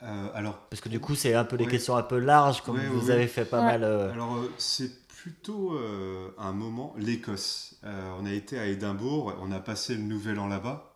Euh, 0.02 0.28
alors, 0.34 0.58
Parce 0.70 0.80
que 0.80 0.88
du 0.88 0.98
coup, 1.00 1.14
c'est 1.14 1.34
un 1.34 1.44
peu 1.44 1.56
des 1.56 1.64
Ouais. 1.64 1.70
questions 1.70 1.96
un 1.96 2.02
peu 2.02 2.18
larges, 2.18 2.62
comme 2.62 2.76
Ouais, 2.76 2.86
vous 2.88 3.06
ouais, 3.08 3.12
avez 3.12 3.28
fait 3.28 3.44
pas 3.44 3.58
Ouais. 3.60 3.64
mal. 3.66 3.84
euh, 3.84 4.12
alors 4.12 4.36
euh, 4.36 4.50
c'est 4.58 5.06
plutôt 5.06 5.74
euh, 5.74 6.30
un 6.38 6.52
moment, 6.52 6.94
l'Écosse. 6.98 7.76
Euh, 7.84 8.12
on 8.20 8.26
a 8.26 8.32
été 8.32 8.58
à 8.58 8.66
Édimbourg, 8.66 9.34
on 9.40 9.52
a 9.52 9.60
passé 9.60 9.94
le 9.94 10.02
nouvel 10.02 10.38
an 10.40 10.48
là-bas. 10.48 10.94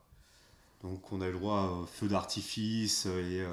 Donc 0.82 1.12
on 1.12 1.20
a 1.20 1.26
le 1.26 1.32
droit 1.34 1.80
au 1.82 1.86
feu 1.86 2.08
d'artifice 2.08 3.06
et... 3.06 3.40
euh, 3.40 3.46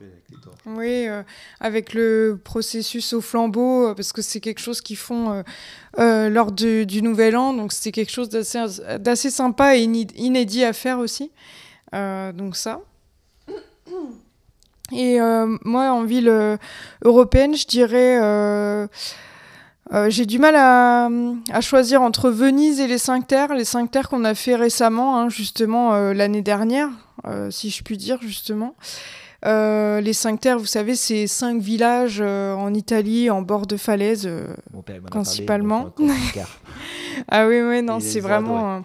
avec 0.00 0.24
les 0.30 0.36
torches 0.38 0.58
Oui, 0.66 1.06
euh, 1.08 1.22
avec 1.60 1.94
le 1.94 2.38
processus 2.42 3.12
au 3.14 3.20
flambeau, 3.22 3.94
parce 3.94 4.12
que 4.12 4.20
c'est 4.22 4.40
quelque 4.40 4.60
chose 4.60 4.80
qu'ils 4.82 4.98
font 4.98 5.30
euh, 5.32 5.42
euh, 5.98 6.28
lors 6.28 6.52
du, 6.52 6.84
du 6.84 7.00
Nouvel 7.00 7.36
An, 7.36 7.54
donc 7.54 7.72
c'était 7.72 7.92
quelque 7.92 8.10
chose 8.12 8.28
d'assez 8.28 9.30
sympa 9.30 9.76
et 9.76 9.82
inédit 9.82 10.64
à 10.64 10.72
faire 10.74 10.98
aussi. 10.98 11.30
Euh, 11.94 12.32
donc 12.32 12.56
ça. 12.56 12.80
Et 14.92 15.20
euh, 15.20 15.56
moi, 15.64 15.90
en 15.92 16.04
ville 16.04 16.28
euh, 16.28 16.56
européenne, 17.04 17.54
je 17.56 17.66
dirais... 17.66 18.18
euh, 18.22 18.86
euh, 19.94 20.10
j'ai 20.10 20.26
du 20.26 20.38
mal 20.38 20.54
à, 20.54 21.08
à 21.50 21.60
choisir 21.62 22.02
entre 22.02 22.28
Venise 22.28 22.78
et 22.78 22.86
les 22.86 22.98
Cinq 22.98 23.26
Terres. 23.26 23.54
Les 23.54 23.64
Cinq 23.64 23.90
Terres 23.90 24.08
qu'on 24.10 24.24
a 24.24 24.34
fait 24.34 24.54
récemment, 24.54 25.18
hein, 25.18 25.30
justement 25.30 25.94
euh, 25.94 26.12
l'année 26.12 26.42
dernière, 26.42 26.90
euh, 27.26 27.50
si 27.50 27.70
je 27.70 27.82
puis 27.82 27.96
dire, 27.96 28.18
justement. 28.20 28.74
Euh, 29.46 30.00
les 30.02 30.12
Cinq 30.12 30.40
Terres, 30.40 30.58
vous 30.58 30.66
savez, 30.66 30.94
c'est 30.96 31.26
cinq 31.26 31.60
villages 31.62 32.18
euh, 32.20 32.54
en 32.54 32.74
Italie, 32.74 33.30
en 33.30 33.40
bord 33.40 33.66
de 33.66 33.76
falaise. 33.76 34.26
euh. 34.26 34.46
principalement. 35.10 35.84
parlé, 35.90 36.12
Ah 37.30 37.46
oui, 37.46 37.60
oui, 37.60 37.82
non, 37.82 37.98
c'est 38.00 38.20
vraiment. 38.20 38.76
euh, 38.76 38.80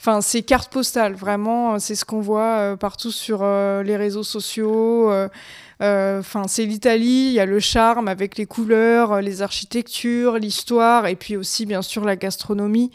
Enfin, 0.00 0.20
c'est 0.20 0.42
carte 0.42 0.72
postale, 0.72 1.14
vraiment. 1.14 1.74
euh, 1.74 1.78
C'est 1.78 1.94
ce 1.94 2.04
qu'on 2.04 2.20
voit 2.20 2.58
euh, 2.58 2.76
partout 2.76 3.10
sur 3.10 3.40
euh, 3.42 3.82
les 3.82 3.96
réseaux 3.96 4.22
sociaux. 4.22 5.10
Enfin, 5.80 6.42
c'est 6.48 6.64
l'Italie. 6.64 7.28
Il 7.28 7.32
y 7.32 7.40
a 7.40 7.46
le 7.46 7.60
charme 7.60 8.08
avec 8.08 8.36
les 8.36 8.46
couleurs, 8.46 9.20
les 9.20 9.42
architectures, 9.42 10.38
l'histoire, 10.38 11.06
et 11.06 11.14
puis 11.16 11.36
aussi, 11.36 11.66
bien 11.66 11.82
sûr, 11.82 12.04
la 12.04 12.16
gastronomie. 12.16 12.90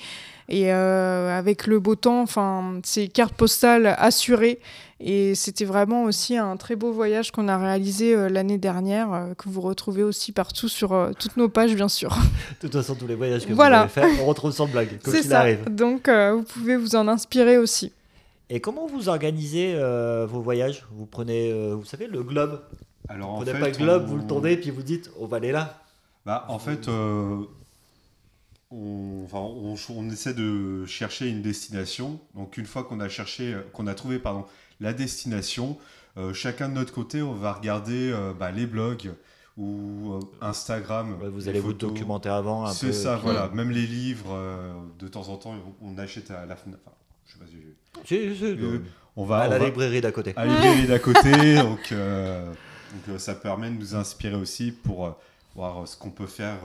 Et 0.49 0.69
avec 0.71 1.67
le 1.67 1.79
beau 1.79 1.95
temps, 1.95 2.21
enfin, 2.21 2.79
c'est 2.83 3.07
carte 3.07 3.33
postale 3.35 3.95
assurée. 3.97 4.59
Et 5.05 5.35
c'était 5.35 5.65
vraiment 5.65 6.05
aussi 6.05 6.37
un 6.37 6.55
très 6.55 6.77
beau 6.77 6.93
voyage 6.93 7.31
qu'on 7.31 7.49
a 7.49 7.57
réalisé 7.57 8.15
euh, 8.15 8.29
l'année 8.29 8.57
dernière, 8.57 9.11
euh, 9.11 9.33
que 9.33 9.49
vous 9.49 9.59
retrouvez 9.59 10.01
aussi 10.01 10.31
partout 10.31 10.69
sur 10.69 10.93
euh, 10.93 11.11
toutes 11.19 11.35
nos 11.35 11.49
pages, 11.49 11.75
bien 11.75 11.89
sûr. 11.89 12.15
De 12.61 12.67
toute 12.67 12.73
façon, 12.73 12.95
tous 12.95 13.05
les 13.07 13.15
voyages 13.15 13.45
que 13.45 13.51
Voilà. 13.51 13.85
vous 13.93 13.99
avez 13.99 14.13
fait, 14.15 14.21
on 14.21 14.25
retrouve 14.25 14.55
le 14.57 14.65
blog, 14.71 14.87
quoi 15.03 15.11
C'est 15.13 15.19
qu'il 15.21 15.29
ça. 15.31 15.41
arrive. 15.41 15.65
Donc, 15.69 16.07
euh, 16.07 16.35
vous 16.35 16.43
pouvez 16.43 16.77
vous 16.77 16.95
en 16.95 17.09
inspirer 17.09 17.57
aussi. 17.57 17.91
Et 18.49 18.61
comment 18.61 18.87
vous 18.87 19.09
organisez 19.09 19.73
euh, 19.75 20.25
vos 20.25 20.39
voyages? 20.41 20.85
Vous 20.93 21.05
prenez, 21.05 21.51
euh, 21.51 21.75
vous 21.75 21.83
savez, 21.85 22.07
le 22.07 22.23
globe? 22.23 22.61
Alors 23.09 23.31
Vous 23.35 23.41
en 23.41 23.45
prenez 23.45 23.51
fait, 23.51 23.59
pas 23.59 23.69
le 23.69 23.75
globe, 23.77 24.03
on- 24.05 24.07
vous 24.11 24.17
le 24.19 24.25
tournez, 24.27 24.55
puis 24.55 24.69
vous 24.69 24.83
dites, 24.83 25.11
on 25.19 25.25
va 25.27 25.35
aller 25.37 25.51
là. 25.51 25.81
Bah, 26.25 26.45
en 26.47 26.59
fait, 26.59 26.87
euh, 26.87 27.39
on, 28.71 29.23
enfin, 29.25 29.39
on, 29.39 29.75
on 29.89 30.09
essaie 30.09 30.33
de 30.33 30.85
chercher 30.85 31.27
une 31.27 31.41
destination. 31.41 32.19
Donc, 32.35 32.57
une 32.57 32.65
fois 32.65 32.83
qu'on 32.83 32.99
a 33.01 33.09
cherché, 33.09 33.55
qu'on 33.73 33.87
a 33.87 33.93
trouvé, 33.93 34.19
pardon, 34.19 34.45
la 34.83 34.93
destination, 34.93 35.77
euh, 36.17 36.33
chacun 36.33 36.69
de 36.69 36.73
notre 36.75 36.93
côté, 36.93 37.21
on 37.23 37.33
va 37.33 37.53
regarder 37.53 38.11
euh, 38.11 38.33
bah, 38.37 38.51
les 38.51 38.67
blogs 38.67 39.11
ou 39.57 40.13
euh, 40.13 40.19
Instagram. 40.41 41.17
Ouais, 41.21 41.29
vous 41.29 41.47
allez 41.49 41.59
vous 41.59 41.73
documenter 41.73 42.29
avant. 42.29 42.67
C'est 42.67 42.93
ça, 42.93 43.17
voilà. 43.17 43.49
Même 43.53 43.71
les 43.71 43.87
livres, 43.87 44.37
de 44.99 45.07
temps 45.07 45.29
en 45.29 45.37
temps, 45.37 45.55
on 45.81 45.97
achète 45.97 46.29
à 46.31 46.45
la 46.45 46.55
FNAC. 46.55 46.77
Enfin, 46.85 46.95
je 47.25 47.33
sais 47.33 47.39
pas 47.39 47.45
si 47.47 47.53
j'ai- 47.53 48.33
Si, 48.33 48.35
si, 48.37 48.43
Euh, 48.45 48.79
on 49.15 49.25
va, 49.25 49.41
à 49.41 49.47
on 49.47 49.49
la 49.51 49.59
va- 49.59 49.65
librairie 49.65 50.01
d'à 50.01 50.11
côté. 50.11 50.33
à 50.35 50.45
la 50.45 50.53
librairie 50.53 50.87
d'à 50.87 50.99
côté. 50.99 51.31
donc, 51.63 51.91
euh, 51.91 52.45
donc, 52.47 53.09
euh, 53.09 53.17
ça 53.19 53.35
permet 53.35 53.69
de 53.69 53.75
nous 53.77 53.95
inspirer 53.95 54.35
aussi 54.35 54.71
pour 54.71 55.15
voir 55.55 55.87
ce 55.87 55.95
qu'on 55.97 56.09
peut 56.11 56.25
faire. 56.27 56.57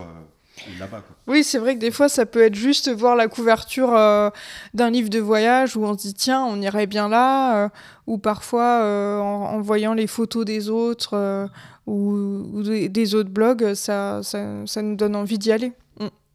Oui, 1.27 1.44
c'est 1.44 1.59
vrai 1.59 1.75
que 1.75 1.81
des 1.81 1.90
fois, 1.90 2.09
ça 2.09 2.27
peut 2.27 2.42
être 2.42 2.55
juste 2.55 2.90
voir 2.90 3.16
la 3.16 3.29
couverture 3.29 3.94
euh, 3.94 4.31
d'un 4.75 4.90
livre 4.90 5.09
de 5.09 5.18
voyage 5.18 5.77
où 5.77 5.85
on 5.85 5.97
se 5.97 6.03
dit, 6.09 6.14
tiens, 6.14 6.44
on 6.44 6.61
irait 6.61 6.87
bien 6.87 7.09
là, 7.09 7.64
euh, 7.64 7.68
ou 8.07 8.18
parfois 8.18 8.83
euh, 8.83 9.18
en, 9.18 9.61
voyant 9.61 9.94
les 9.94 10.07
photos 10.07 10.44
des 10.44 10.68
autres 10.68 11.49
ou, 11.87 12.12
ou 12.53 12.62
des, 12.62 12.88
des 12.88 13.14
autres 13.14 13.31
blogs, 13.31 13.75
ça, 13.75 14.21
ça, 14.23 14.44
ça 14.66 14.83
nous 14.83 14.97
donne 14.97 15.16
envie 15.16 15.38
d'y 15.38 15.53
aller. 15.53 15.73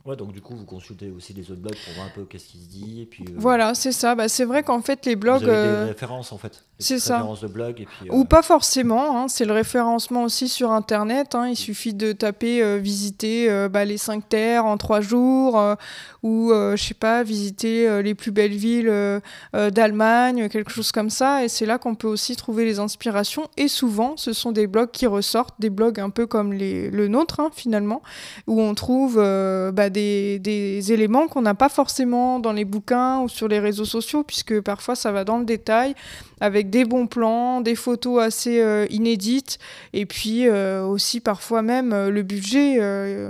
Ouais, 0.06 0.18
donc 0.18 0.34
du 0.34 0.42
coup, 0.42 0.54
vous 0.54 0.66
consultez 0.66 1.10
aussi 1.12 1.32
les 1.32 1.50
autres 1.50 1.62
blogs 1.62 1.78
pour 1.86 1.94
voir 1.94 2.08
un 2.08 2.10
peu 2.10 2.26
qu'est-ce 2.26 2.48
qui 2.48 2.58
se 2.58 2.68
dit. 2.68 3.02
Et 3.04 3.06
puis, 3.06 3.24
euh, 3.24 3.34
Voilà, 3.38 3.74
c'est 3.74 3.94
ça. 3.94 4.16
Bah, 4.16 4.28
c'est 4.28 4.44
vrai 4.44 4.62
qu'en 4.62 4.82
fait, 4.82 5.06
les 5.06 5.16
vous 5.16 5.22
blogs... 5.22 5.44
avez 5.44 5.52
euh, 5.54 5.84
des 5.86 5.92
références 5.92 6.34
en 6.34 6.38
fait. 6.38 6.66
C'est 6.78 7.00
ça. 7.00 7.18
références 7.20 7.39
de 7.39 7.48
blogs. 7.48 7.80
Et 7.80 7.86
puis, 7.86 8.10
euh, 8.10 8.13
Ou 8.13 8.26
pas 8.26 8.42
forcément, 8.42 9.18
hein, 9.18 9.28
c'est 9.30 9.46
le 9.46 9.54
référencement 9.54 10.24
aussi 10.24 10.50
sur 10.50 10.72
Internet. 10.74 11.36
hein, 11.36 11.48
il 11.48 11.56
suffit 11.56 11.94
de 11.94 12.12
taper 12.12 12.62
euh, 12.62 12.80
visiter 12.80 13.50
euh, 13.50 13.70
bah, 13.70 13.86
les 13.86 13.98
cinq 13.98 14.28
terres 14.28 14.66
en 14.66 14.76
trois 14.76 15.00
jours, 15.00 15.58
euh, 15.58 15.76
ou 16.22 16.52
euh, 16.52 16.76
je 16.76 16.84
sais 16.84 16.94
pas, 16.94 17.24
visiter 17.24 17.88
euh, 17.88 18.02
les 18.02 18.13
plus 18.13 18.32
belles 18.32 18.52
villes 18.52 18.89
euh, 18.89 19.22
euh, 19.56 19.70
d'Allemagne, 19.70 20.50
quelque 20.50 20.72
chose 20.72 20.92
comme 20.92 21.10
ça. 21.12 21.46
Et 21.46 21.48
c'est 21.48 21.66
là 21.66 21.78
qu'on 21.78 21.96
peut 21.96 22.10
aussi 22.10 22.36
trouver 22.36 22.66
les 22.66 22.80
inspirations. 22.80 23.48
Et 23.56 23.70
souvent, 23.70 24.18
ce 24.18 24.34
sont 24.34 24.52
des 24.52 24.68
blogs 24.68 24.92
qui 24.92 25.08
ressortent, 25.08 25.56
des 25.60 25.70
blogs 25.70 26.02
un 26.02 26.10
peu 26.10 26.28
comme 26.28 26.52
les, 26.52 26.89
le 26.89 27.08
nôtre 27.08 27.39
hein, 27.39 27.52
finalement, 27.56 28.02
où 28.48 28.60
on 28.60 28.74
trouve 28.76 29.16
euh, 29.18 29.72
bah, 29.72 29.89
des, 29.93 30.91
éléments 30.91 31.27
qu'on 31.27 31.41
n'a 31.41 31.53
pas 31.53 31.69
forcément 31.69 32.39
dans 32.39 32.51
les 32.51 32.65
bouquins 32.65 33.21
ou 33.21 33.29
sur 33.29 33.47
les 33.47 33.60
réseaux 33.60 33.86
sociaux, 33.86 34.23
puisque 34.23 34.60
parfois 34.62 34.95
ça 34.95 35.12
va 35.12 35.23
dans 35.23 35.38
le 35.38 35.45
détail 35.45 35.95
avec 36.41 36.69
des 36.69 36.86
bons 36.86 37.08
plans, 37.08 37.62
des 37.62 37.76
photos 37.76 38.22
assez 38.22 38.62
euh, 38.62 38.86
inédites, 38.89 39.60
et 39.93 40.06
puis 40.06 40.48
euh, 40.48 40.84
aussi 40.86 41.19
parfois 41.19 41.62
même 41.62 41.93
euh, 41.93 42.10
le 42.10 42.24
budget. 42.24 42.78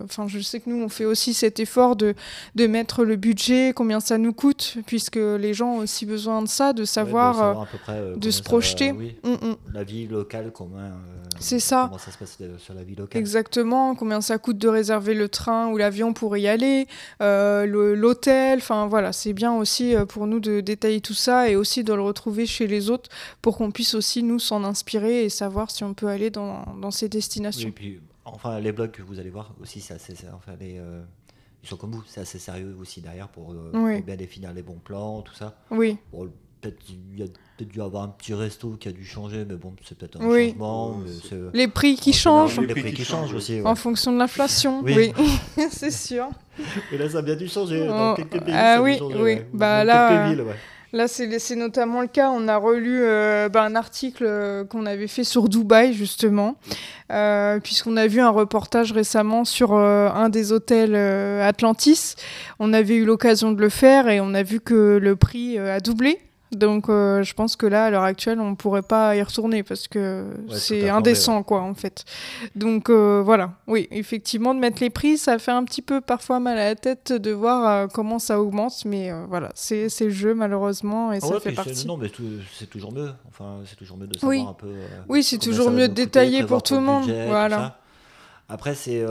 Enfin, 0.03 0.27
je 0.27 0.39
sais 0.39 0.59
que 0.59 0.69
nous, 0.69 0.81
on 0.83 0.89
fait 0.89 1.05
aussi 1.05 1.33
cet 1.33 1.59
effort 1.59 1.95
de, 1.95 2.13
de 2.55 2.67
mettre 2.67 3.03
le 3.03 3.15
budget, 3.15 3.73
combien 3.75 3.99
ça 3.99 4.17
nous 4.17 4.33
coûte, 4.33 4.77
puisque 4.85 5.15
les 5.17 5.53
gens 5.53 5.75
ont 5.75 5.79
aussi 5.79 6.05
besoin 6.05 6.41
de 6.41 6.47
ça, 6.47 6.73
de 6.73 6.81
ouais, 6.81 6.85
savoir. 6.85 7.61
à 7.61 7.65
peu 7.71 7.77
près, 7.77 8.01
de 8.15 8.31
se 8.31 8.39
va- 8.39 8.43
projeter. 8.45 8.91
oui, 8.91 9.15
hum, 9.23 9.37
hum. 9.41 9.55
la 9.73 9.83
vie 9.83 10.07
locale, 10.07 10.51
comment, 10.53 10.77
C'est 11.39 11.59
ça. 11.59 11.85
comment 11.87 11.97
ça 11.99 12.11
se 12.11 12.17
passe 12.17 12.37
sur 12.57 12.73
la 12.73 12.83
vie 12.83 12.95
locale. 12.95 13.19
Exactement, 13.19 13.95
combien 13.95 14.21
ça 14.21 14.37
coûte 14.37 14.57
de 14.57 14.67
réserver 14.67 15.13
le 15.13 15.29
train 15.29 15.67
ou 15.67 15.77
l'avion 15.77 16.13
pour 16.13 16.35
y 16.37 16.47
aller, 16.47 16.87
le- 17.19 17.95
l'hôtel, 17.95 18.59
enfin 18.59 18.87
voilà, 18.87 19.11
c'est 19.13 19.33
bien 19.33 19.53
aussi 19.53 19.93
pour 20.09 20.27
nous 20.27 20.39
de 20.39 20.61
détailler 20.61 21.01
tout 21.01 21.13
ça 21.13 21.49
et 21.49 21.55
aussi 21.55 21.83
de 21.83 21.93
le 21.93 22.01
retrouver 22.01 22.45
chez 22.45 22.67
les 22.67 22.89
autres 22.89 23.02
pour 23.41 23.57
qu'on 23.57 23.71
puisse 23.71 23.93
aussi 23.95 24.23
nous 24.23 24.39
s'en 24.39 24.63
inspirer 24.63 25.25
et 25.25 25.29
savoir 25.29 25.71
si 25.71 25.83
on 25.83 25.93
peut 25.93 26.07
aller 26.07 26.29
dans, 26.29 26.65
dans 26.81 26.91
ces 26.91 27.05
Oui, 27.05 27.09
destinations. 27.09 27.69
et 27.69 27.71
puis, 27.71 27.99
enfin, 28.25 28.59
les 28.59 28.71
blogs 28.71 28.91
que 28.91 29.01
vous 29.01 29.19
allez 29.19 29.29
voir 29.29 29.53
aussi, 29.61 29.81
c'est 29.81 29.93
assez, 29.93 30.15
c'est- 30.15 30.27
enfin, 30.33 30.53
les, 30.59 30.77
euh, 30.79 31.01
ils 31.63 31.69
sont 31.69 31.77
comme 31.77 31.91
vous, 31.91 32.03
c'est 32.07 32.21
assez 32.21 32.39
sérieux 32.39 32.75
aussi 32.79 33.01
derrière 33.01 33.27
pour, 33.29 33.51
euh, 33.51 33.71
Oui. 33.73 33.97
pour 33.97 34.05
bien 34.05 34.15
définir 34.15 34.53
les 34.53 34.61
bons 34.61 34.79
plans, 34.83 35.21
tout 35.21 35.33
ça. 35.35 35.55
Oui, 35.71 35.97
Bon, 36.11 36.29
peut-être 36.61 36.77
il 36.89 37.19
y 37.19 37.23
a 37.23 37.25
peut-être 37.57 37.69
dû 37.71 37.81
avoir 37.81 38.03
un 38.03 38.07
petit 38.07 38.33
resto 38.33 38.77
qui 38.79 38.87
a 38.87 38.93
dû 38.93 39.03
changer, 39.05 39.43
mais 39.43 39.55
bon, 39.55 39.73
c'est 39.85 39.97
peut-être 39.97 40.19
un 40.21 40.25
Oui. 40.29 40.49
changement. 40.51 40.97
Mais 40.97 41.37
les 41.53 41.67
prix 41.67 41.95
qui 41.97 42.13
changent 42.13 42.57
Les, 42.59 42.67
Les 42.67 42.73
prix, 42.73 42.81
prix 42.83 42.93
qui 42.93 43.03
changent 43.05 43.33
aussi. 43.33 43.59
ouais. 43.59 43.67
en 43.67 43.75
fonction 43.75 44.13
de 44.13 44.17
l'inflation. 44.17 44.81
Oui. 44.81 45.11
Oui, 45.17 45.23
c'est 45.71 45.91
sûr. 45.91 46.29
Et 46.91 46.97
là, 46.97 47.09
ça 47.09 47.17
a 47.17 47.21
bien 47.21 47.35
dû 47.35 47.47
changer 47.49 47.85
Oh, 47.85 47.91
dans 47.91 48.15
quelques 48.15 48.29
pays. 48.43 48.53
ah 48.55 48.55
ça 48.55 48.73
a 48.75 48.77
dû 48.77 48.83
oui, 48.85 48.97
changer, 48.97 49.15
oui. 49.15 49.21
ouais. 49.23 49.47
Bah 49.53 49.79
Dans 49.79 49.87
là, 49.87 50.09
quelques 50.09 50.29
villes, 50.37 50.45
ouais. 50.47 50.55
Là, 50.93 51.07
c'est 51.07 51.55
notamment 51.55 52.01
le 52.01 52.07
cas. 52.07 52.29
On 52.29 52.47
a 52.47 52.55
relu 52.55 52.99
euh, 53.01 53.49
bah, 53.49 53.63
un 53.63 53.73
article 53.73 54.25
euh, 54.27 54.63
qu'on 54.63 54.85
avait 54.85 55.07
fait 55.07 55.23
sur 55.23 55.49
Dubaï, 55.49 55.91
justement, 55.91 56.55
euh, 57.11 57.59
puisqu'on 57.59 57.97
a 57.97 58.05
vu 58.05 58.21
un 58.21 58.29
reportage 58.29 58.91
récemment 58.91 59.43
sur 59.43 59.73
un 59.73 60.29
des 60.29 60.51
hôtels 60.51 60.95
Atlantis. 60.95 62.13
On 62.59 62.73
avait 62.73 62.95
eu 62.95 63.05
l'occasion 63.05 63.53
de 63.53 63.59
le 63.59 63.69
faire 63.69 64.07
et 64.07 64.21
on 64.21 64.35
a 64.35 64.43
vu 64.43 64.59
que 64.59 64.99
le 65.01 65.15
prix 65.15 65.57
a 65.57 65.79
doublé. 65.79 66.19
Donc, 66.55 66.89
euh, 66.89 67.23
je 67.23 67.33
pense 67.33 67.55
que 67.55 67.65
là, 67.65 67.85
à 67.85 67.89
l'heure 67.89 68.03
actuelle, 68.03 68.39
on 68.39 68.51
ne 68.51 68.55
pourrait 68.55 68.81
pas 68.81 69.15
y 69.15 69.21
retourner 69.21 69.63
parce 69.63 69.87
que 69.87 70.25
c'est 70.49 70.89
indécent, 70.89 71.43
quoi, 71.43 71.61
en 71.61 71.73
fait. 71.73 72.05
Donc, 72.55 72.89
euh, 72.89 73.21
voilà. 73.23 73.53
Oui, 73.67 73.87
effectivement, 73.91 74.53
de 74.53 74.59
mettre 74.59 74.81
les 74.81 74.89
prix, 74.89 75.17
ça 75.17 75.39
fait 75.39 75.51
un 75.51 75.63
petit 75.63 75.81
peu 75.81 76.01
parfois 76.01 76.39
mal 76.39 76.57
à 76.57 76.65
la 76.65 76.75
tête 76.75 77.11
de 77.11 77.31
voir 77.31 77.67
euh, 77.67 77.87
comment 77.87 78.19
ça 78.19 78.41
augmente. 78.41 78.85
Mais 78.85 79.11
voilà, 79.27 79.51
c'est 79.55 79.89
le 80.01 80.09
jeu, 80.09 80.33
malheureusement, 80.33 81.11
et 81.11 81.17
Ah 81.21 81.27
ça 81.27 81.33
ouais, 81.33 81.39
fait 81.39 81.51
partie. 81.51 81.87
Non, 81.87 81.97
mais 81.97 82.11
c'est 82.57 82.69
toujours 82.69 82.93
mieux. 82.93 83.11
Enfin, 83.27 83.59
c'est 83.65 83.75
toujours 83.75 83.97
mieux 83.97 84.07
de 84.07 84.17
savoir 84.17 84.29
Oui. 84.37 84.45
un 84.47 84.53
peu. 84.53 84.73
Oui, 85.09 85.23
c'est 85.23 85.37
toujours 85.39 85.71
mieux 85.71 85.87
de 85.87 85.93
détailler 85.93 86.43
pour 86.43 86.63
tout 86.63 86.75
le 86.75 86.81
monde, 86.81 87.05
budget, 87.05 87.27
voilà. 87.27 87.79
Après, 88.49 88.75
c'est. 88.75 89.03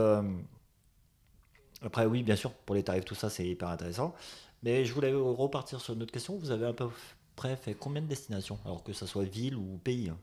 Après, 1.85 2.05
oui, 2.05 2.23
bien 2.23 2.35
sûr, 2.35 2.51
pour 2.51 2.75
les 2.75 2.83
tarifs, 2.83 3.05
tout 3.05 3.15
ça, 3.15 3.29
c'est 3.29 3.45
hyper 3.45 3.67
intéressant. 3.69 4.13
Mais 4.63 4.85
je 4.85 4.93
voulais 4.93 5.13
repartir 5.13 5.81
sur 5.81 5.93
une 5.93 6.03
autre 6.03 6.13
question. 6.13 6.37
Vous 6.37 6.51
avez 6.51 6.65
à 6.65 6.73
peu 6.73 6.85
près 7.35 7.55
fait 7.55 7.73
combien 7.73 8.01
de 8.01 8.07
destinations 8.07 8.57
Alors 8.65 8.83
que 8.83 8.93
ça 8.93 9.07
soit 9.07 9.23
ville 9.23 9.55
ou 9.55 9.79
pays 9.83 10.09
hein, 10.09 10.17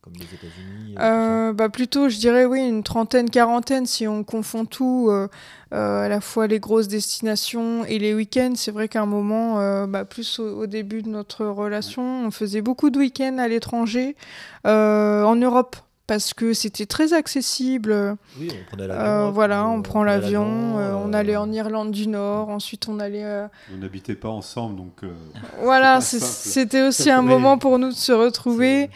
Comme 0.00 0.14
les 0.14 0.24
États-Unis. 0.24 0.94
euh. 0.98 1.48
Euh, 1.48 1.52
bah 1.52 1.68
plutôt, 1.68 2.08
je 2.08 2.18
dirais 2.18 2.44
oui, 2.44 2.60
une 2.60 2.82
trentaine, 2.82 3.30
quarantaine, 3.30 3.86
si 3.86 4.06
on 4.08 4.24
confond 4.24 4.64
tout, 4.64 5.08
euh, 5.10 5.28
euh, 5.72 6.04
à 6.04 6.08
la 6.08 6.20
fois 6.20 6.46
les 6.46 6.58
grosses 6.60 6.88
destinations 6.88 7.84
et 7.84 7.98
les 7.98 8.14
week-ends. 8.14 8.54
C'est 8.56 8.70
vrai 8.70 8.88
qu'à 8.88 9.02
un 9.02 9.06
moment, 9.06 9.86
bah, 9.86 10.04
plus 10.04 10.38
au, 10.38 10.62
au 10.62 10.66
début 10.66 11.02
de 11.02 11.08
notre 11.08 11.44
relation, 11.46 12.26
on 12.26 12.30
faisait 12.30 12.62
beaucoup 12.62 12.90
de 12.90 12.98
week-ends 12.98 13.38
à 13.38 13.48
l'étranger, 13.48 14.16
en 14.64 15.36
Europe, 15.36 15.76
parce 16.06 16.34
que 16.34 16.52
c'était 16.52 16.86
très 16.86 17.12
accessible. 17.12 18.16
Oui, 18.38 18.48
on 18.52 18.64
prenait 18.68 18.86
l'avion. 18.88 19.04
Euh, 19.04 19.30
voilà, 19.30 19.66
on 19.68 19.82
prend 19.82 20.02
l'avion, 20.04 20.78
euh, 20.78 20.94
on 20.94 21.12
euh, 21.12 21.16
allait 21.16 21.36
en 21.36 21.50
Irlande 21.52 21.90
du 21.92 22.08
Nord, 22.08 22.48
ensuite 22.50 22.88
on 22.88 22.98
allait... 22.98 23.24
euh, 23.24 23.46
On 23.72 23.78
n'habitait 23.78 24.14
pas 24.16 24.28
ensemble, 24.28 24.76
donc 24.76 25.04
euh, 25.04 25.12
Voilà, 25.62 26.00
c'était 26.00 26.82
aussi 26.82 27.10
un 27.10 27.22
Oui. 27.22 27.28
moment 27.28 27.58
pour 27.58 27.78
nous 27.78 27.88
de 27.90 27.94
se 27.94 28.12
retrouver. 28.12 28.90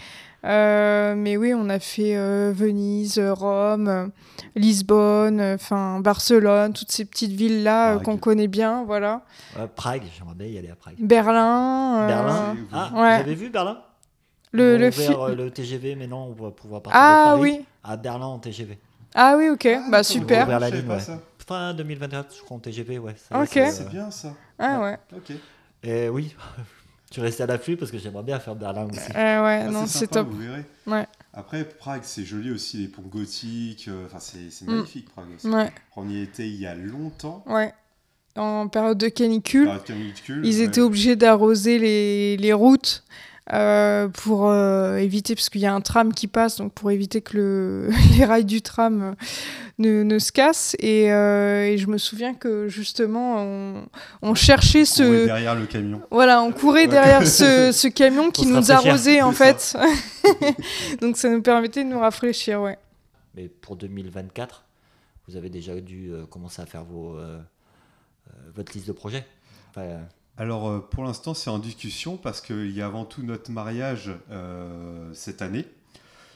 Euh, 0.45 1.15
mais 1.17 1.37
oui, 1.37 1.55
on 1.55 1.69
a 1.71 1.81
fait 1.81 2.17
euh, 2.17 2.53
Venise, 2.55 3.19
Rome, 3.19 3.89
euh, 3.89 4.07
Lisbonne, 4.55 5.41
euh, 5.41 5.55
enfin 5.57 5.99
Barcelone, 6.01 6.73
toutes 6.73 6.93
ces 6.93 7.05
petites 7.05 7.33
villes-là 7.33 7.89
euh, 7.89 7.93
Prague. 7.95 8.05
qu'on 8.05 8.17
connaît 8.17 8.47
bien, 8.47 8.85
voilà. 8.85 9.23
euh, 9.59 9.67
Prague, 9.75 10.03
j'aimerais 10.17 10.35
bien 10.37 10.47
y 10.47 10.59
aller 10.59 10.71
à 10.71 10.77
Prague. 10.77 10.95
Berlin. 11.01 12.03
euh, 12.03 12.07
Berlin. 12.07 12.57
Ah, 12.73 12.91
Ouais. 12.95 13.17
vous 13.17 13.23
avez 13.23 13.35
vu 13.35 13.49
Berlin? 13.51 13.79
Le, 14.57 14.77
le 14.79 14.89
ouvert, 14.89 15.21
euh, 15.23 15.35
le 15.35 15.51
TGV, 15.51 15.95
mais 15.97 16.07
non, 16.07 16.35
on 16.39 16.43
va 16.45 16.51
pouvoir 16.51 16.83
partir 16.83 17.01
Ah 17.03 17.35
de 17.35 17.39
Paris 17.41 17.41
oui. 17.59 17.65
à 17.85 17.97
Berlin 17.97 18.27
en 18.27 18.39
TGV. 18.39 18.79
Ah 19.15 19.35
oui, 19.39 19.49
ok. 19.49 19.67
Ah, 19.67 19.87
bah 19.91 20.03
super. 20.03 20.47
ouvert 20.47 20.61
la 20.61 20.71
ligne, 20.71 20.89
ouais. 20.89 20.99
Fin 21.47 21.75
2024, 21.75 22.35
je 22.37 22.43
crois, 22.43 22.57
en 22.57 22.61
TGV, 22.61 22.99
ouais. 22.99 23.15
ça, 23.17 23.41
Ok. 23.41 23.49
c'est, 23.53 23.81
euh, 23.83 23.89
bien 23.89 24.11
ça. 24.11 24.35
Ah 24.59 24.81
ouais. 24.81 24.99
Ok. 25.17 25.33
Et 25.85 26.09
oui, 26.09 26.35
je 27.09 27.13
suis 27.15 27.23
resté 27.23 27.43
à 27.45 27.47
l'affût 27.47 27.77
parce 27.77 27.91
que 27.91 27.99
j'aimerais 27.99 28.25
bien 28.25 28.41
faire 28.41 28.57
Berlin 28.57 28.89
aussi. 28.91 28.99
Euh, 29.15 29.45
ouais, 29.45 29.63
Ah, 29.67 29.71
non, 29.71 29.87
c'est 29.87 30.09
top. 30.09 30.29
Vous 30.29 30.39
verrez. 30.39 30.65
Ouais. 30.87 31.07
Après, 31.33 31.65
Prague, 31.65 32.01
c'est 32.03 32.25
joli 32.25 32.51
aussi, 32.51 32.79
les 32.79 32.89
ponts 32.89 33.03
gothiques. 33.03 33.87
euh, 33.89 34.07
Enfin, 34.07 34.19
c'est 34.21 34.51
c'est 34.51 34.65
Mm. 34.67 34.73
magnifique, 34.75 35.09
Prague 35.11 35.27
aussi. 35.37 35.47
Ouais, 35.49 35.71
On 35.97 36.09
y 36.09 36.21
était 36.21 36.49
il 36.49 36.57
y 36.57 36.67
a 36.67 36.75
longtemps. 36.75 37.45
ouais. 37.47 37.73
En 38.37 38.69
période 38.69 38.99
de 38.99 39.09
canicule, 39.09 39.65
Période 39.65 39.85
canicule, 39.85 40.45
ils 40.45 40.59
ouais. 40.59 40.65
étaient 40.67 40.83
obligés 40.83 41.17
d'arroser 41.17 41.79
les, 41.79 42.37
les 42.37 42.53
routes 42.53 43.03
euh, 43.53 44.09
pour 44.09 44.49
euh, 44.49 44.97
éviter, 44.97 45.35
parce 45.35 45.49
qu'il 45.49 45.61
y 45.61 45.67
a 45.67 45.75
un 45.75 45.81
tram 45.81 46.13
qui 46.13 46.27
passe, 46.27 46.57
donc 46.57 46.73
pour 46.73 46.91
éviter 46.91 47.21
que 47.21 47.37
le, 47.37 47.91
les 48.19 48.25
rails 48.25 48.45
du 48.45 48.63
tram 48.63 49.03
euh, 49.03 49.13
ne, 49.79 50.03
ne 50.03 50.19
se 50.19 50.33
cassent. 50.33 50.77
Et, 50.81 51.13
euh, 51.13 51.67
et 51.67 51.79
je 51.79 51.87
me 51.87 51.99
souviens 51.99 52.35
que 52.35 52.69
justement, 52.69 53.37
on, 53.39 53.87
on 54.23 54.35
cherchait 54.35 54.83
On 54.83 54.95
courait 54.97 55.07
ce. 55.07 55.25
derrière 55.27 55.55
le 55.55 55.67
camion. 55.67 56.03
Voilà, 56.11 56.43
on 56.43 56.53
courait 56.53 56.89
derrière 56.89 57.27
ce, 57.27 57.71
ce 57.73 57.89
camion 57.89 58.31
qui 58.31 58.47
nous 58.47 58.73
arrosait 58.73 59.23
en 59.23 59.33
fait. 59.33 59.77
donc 61.01 61.17
ça 61.17 61.29
nous 61.29 61.43
permettait 61.43 61.85
de 61.85 61.89
nous 61.89 62.01
rafraîchir, 62.01 62.61
ouais. 62.61 62.79
Mais 63.35 63.49
pour 63.49 63.77
2024, 63.77 64.65
vous 65.29 65.37
avez 65.37 65.51
déjà 65.51 65.81
dû 65.81 66.11
euh, 66.11 66.27
commencer 66.27 66.63
à 66.63 66.67
faire 66.67 66.85
vos, 66.85 67.19
votre 68.55 68.73
liste 68.73 68.89
de 68.89 68.93
projets. 68.93 69.25
Enfin, 69.71 69.83
euh, 69.83 70.03
Alors, 70.39 70.69
euh, 70.69 70.79
pour 70.91 71.05
l'instant, 71.05 71.35
c'est 71.35 71.51
en 71.51 71.59
discussion 71.59 72.17
parce 72.17 72.41
qu'il 72.41 72.71
y 72.73 72.83
a 72.83 72.87
avant 72.87 73.05
tout 73.05 73.23
notre 73.23 73.51
mariage 73.51 74.11
euh, 74.31 75.11
cette 75.15 75.41
année. 75.43 75.65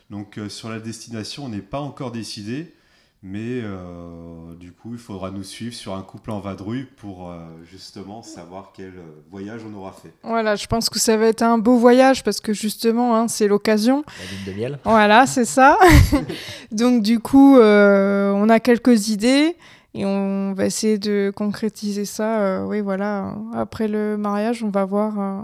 Donc, 0.08 0.38
euh, 0.38 0.48
sur 0.48 0.68
la 0.70 0.80
destination, 0.80 1.44
on 1.44 1.48
n'est 1.50 1.58
pas 1.58 1.80
encore 1.80 2.10
décidé. 2.10 2.74
Mais 3.22 3.60
euh, 3.62 4.54
du 4.58 4.72
coup, 4.72 4.92
il 4.94 4.98
faudra 4.98 5.30
nous 5.30 5.42
suivre 5.42 5.74
sur 5.74 5.94
un 5.94 6.00
couple 6.00 6.30
en 6.30 6.40
vadrouille 6.40 6.86
pour 6.96 7.28
euh, 7.30 7.36
justement 7.70 8.22
savoir 8.22 8.72
quel 8.74 8.94
voyage 9.30 9.60
on 9.70 9.76
aura 9.76 9.92
fait. 9.92 10.14
Voilà, 10.22 10.56
je 10.56 10.66
pense 10.66 10.88
que 10.88 10.98
ça 10.98 11.18
va 11.18 11.26
être 11.26 11.42
un 11.42 11.58
beau 11.58 11.76
voyage 11.76 12.24
parce 12.24 12.40
que 12.40 12.54
justement, 12.54 13.14
hein, 13.14 13.28
c'est 13.28 13.46
l'occasion. 13.46 14.04
la 14.18 14.24
ligne 14.24 14.54
de 14.54 14.58
miel. 14.58 14.78
Voilà, 14.84 15.26
c'est 15.26 15.44
ça. 15.44 15.78
Donc 16.72 17.02
du 17.02 17.20
coup, 17.20 17.58
euh, 17.58 18.32
on 18.32 18.48
a 18.48 18.58
quelques 18.58 19.10
idées 19.10 19.54
et 19.94 20.04
on 20.06 20.52
va 20.54 20.66
essayer 20.66 20.98
de 20.98 21.32
concrétiser 21.34 22.04
ça. 22.04 22.40
euh, 22.42 22.64
oui, 22.64 22.80
voilà. 22.80 23.34
Après 23.54 23.88
le 23.88 24.16
mariage, 24.16 24.62
on 24.62 24.70
va 24.70 24.84
voir 24.84 25.18
euh, 25.18 25.40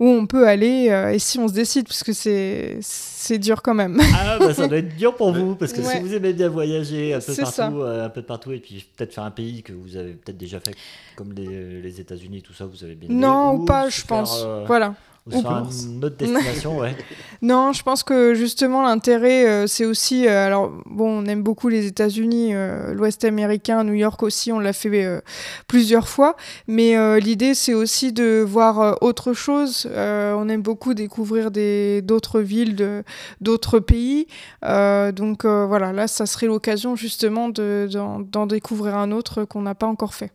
où 0.00 0.06
on 0.08 0.26
peut 0.26 0.46
aller 0.48 0.88
euh, 0.90 1.12
et 1.12 1.18
si 1.18 1.38
on 1.38 1.46
se 1.48 1.52
décide, 1.54 1.86
parce 1.86 2.02
que 2.02 2.12
c'est 2.12 2.78
c'est 2.82 3.38
dur 3.38 3.62
quand 3.62 3.74
même. 3.74 3.98
Ah, 4.14 4.38
bah 4.38 4.52
ça 4.52 4.68
doit 4.68 4.78
être 4.78 4.96
dur 4.96 5.14
pour 5.16 5.32
vous, 5.32 5.54
parce 5.56 5.72
que 5.72 5.80
Ouais. 5.80 5.96
si 5.96 6.00
vous 6.00 6.14
aimez 6.14 6.32
bien 6.32 6.48
voyager 6.48 7.14
un 7.14 7.20
peu 7.20 7.34
partout, 7.34 7.80
euh, 7.80 8.04
un 8.06 8.08
peu 8.10 8.20
de 8.20 8.26
partout, 8.26 8.52
et 8.52 8.58
puis 8.58 8.86
peut-être 8.96 9.14
faire 9.14 9.24
un 9.24 9.30
pays 9.30 9.62
que 9.62 9.72
vous 9.72 9.96
avez 9.96 10.12
peut-être 10.12 10.36
déjà 10.36 10.60
fait, 10.60 10.74
comme 11.16 11.32
les, 11.32 11.80
les 11.80 12.00
États-Unis, 12.00 12.42
tout 12.42 12.52
ça, 12.52 12.66
vous 12.66 12.84
avez 12.84 12.94
bien 12.96 13.08
aimé, 13.08 13.18
non, 13.20 13.54
ou 13.54 13.64
pas, 13.64 13.88
je 13.88 14.02
pense. 14.04 14.42
euh, 14.44 14.64
Voilà. 14.66 14.94
Ou 15.26 15.30
plus. 15.30 15.84
une 15.86 16.04
autre 16.04 16.16
destination, 16.16 16.78
ouais. 16.80 16.94
Non, 17.40 17.72
je 17.72 17.82
pense 17.82 18.02
que 18.02 18.34
justement 18.34 18.82
l'intérêt, 18.82 19.46
euh, 19.46 19.66
c'est 19.66 19.86
aussi, 19.86 20.26
euh, 20.26 20.46
alors 20.46 20.70
bon, 20.84 21.22
on 21.22 21.24
aime 21.24 21.42
beaucoup 21.42 21.68
les 21.68 21.86
États-Unis, 21.86 22.54
euh, 22.54 22.92
l'Ouest 22.92 23.24
américain, 23.24 23.84
New 23.84 23.94
York 23.94 24.22
aussi, 24.22 24.52
on 24.52 24.58
l'a 24.58 24.74
fait 24.74 25.22
plusieurs 25.66 26.08
fois, 26.08 26.36
mais 26.66 27.20
l'idée 27.20 27.54
c'est 27.54 27.74
aussi 27.74 28.12
de 28.12 28.44
voir 28.46 29.02
autre 29.02 29.32
chose. 29.32 29.88
On 29.94 30.48
aime 30.48 30.62
beaucoup 30.62 30.94
découvrir 30.94 31.50
des 31.50 32.02
d'autres 32.02 32.40
villes, 32.40 32.76
de 32.76 33.02
d'autres 33.40 33.80
pays, 33.80 34.26
donc 34.62 35.44
voilà, 35.44 35.92
là 35.92 36.06
ça 36.06 36.26
serait 36.26 36.46
l'occasion 36.46 36.96
justement 36.96 37.48
de 37.48 37.88
d'en 37.90 38.46
découvrir 38.46 38.96
un 38.96 39.10
autre 39.10 39.44
qu'on 39.44 39.62
n'a 39.62 39.74
pas 39.74 39.86
encore 39.86 40.14
fait. 40.14 40.32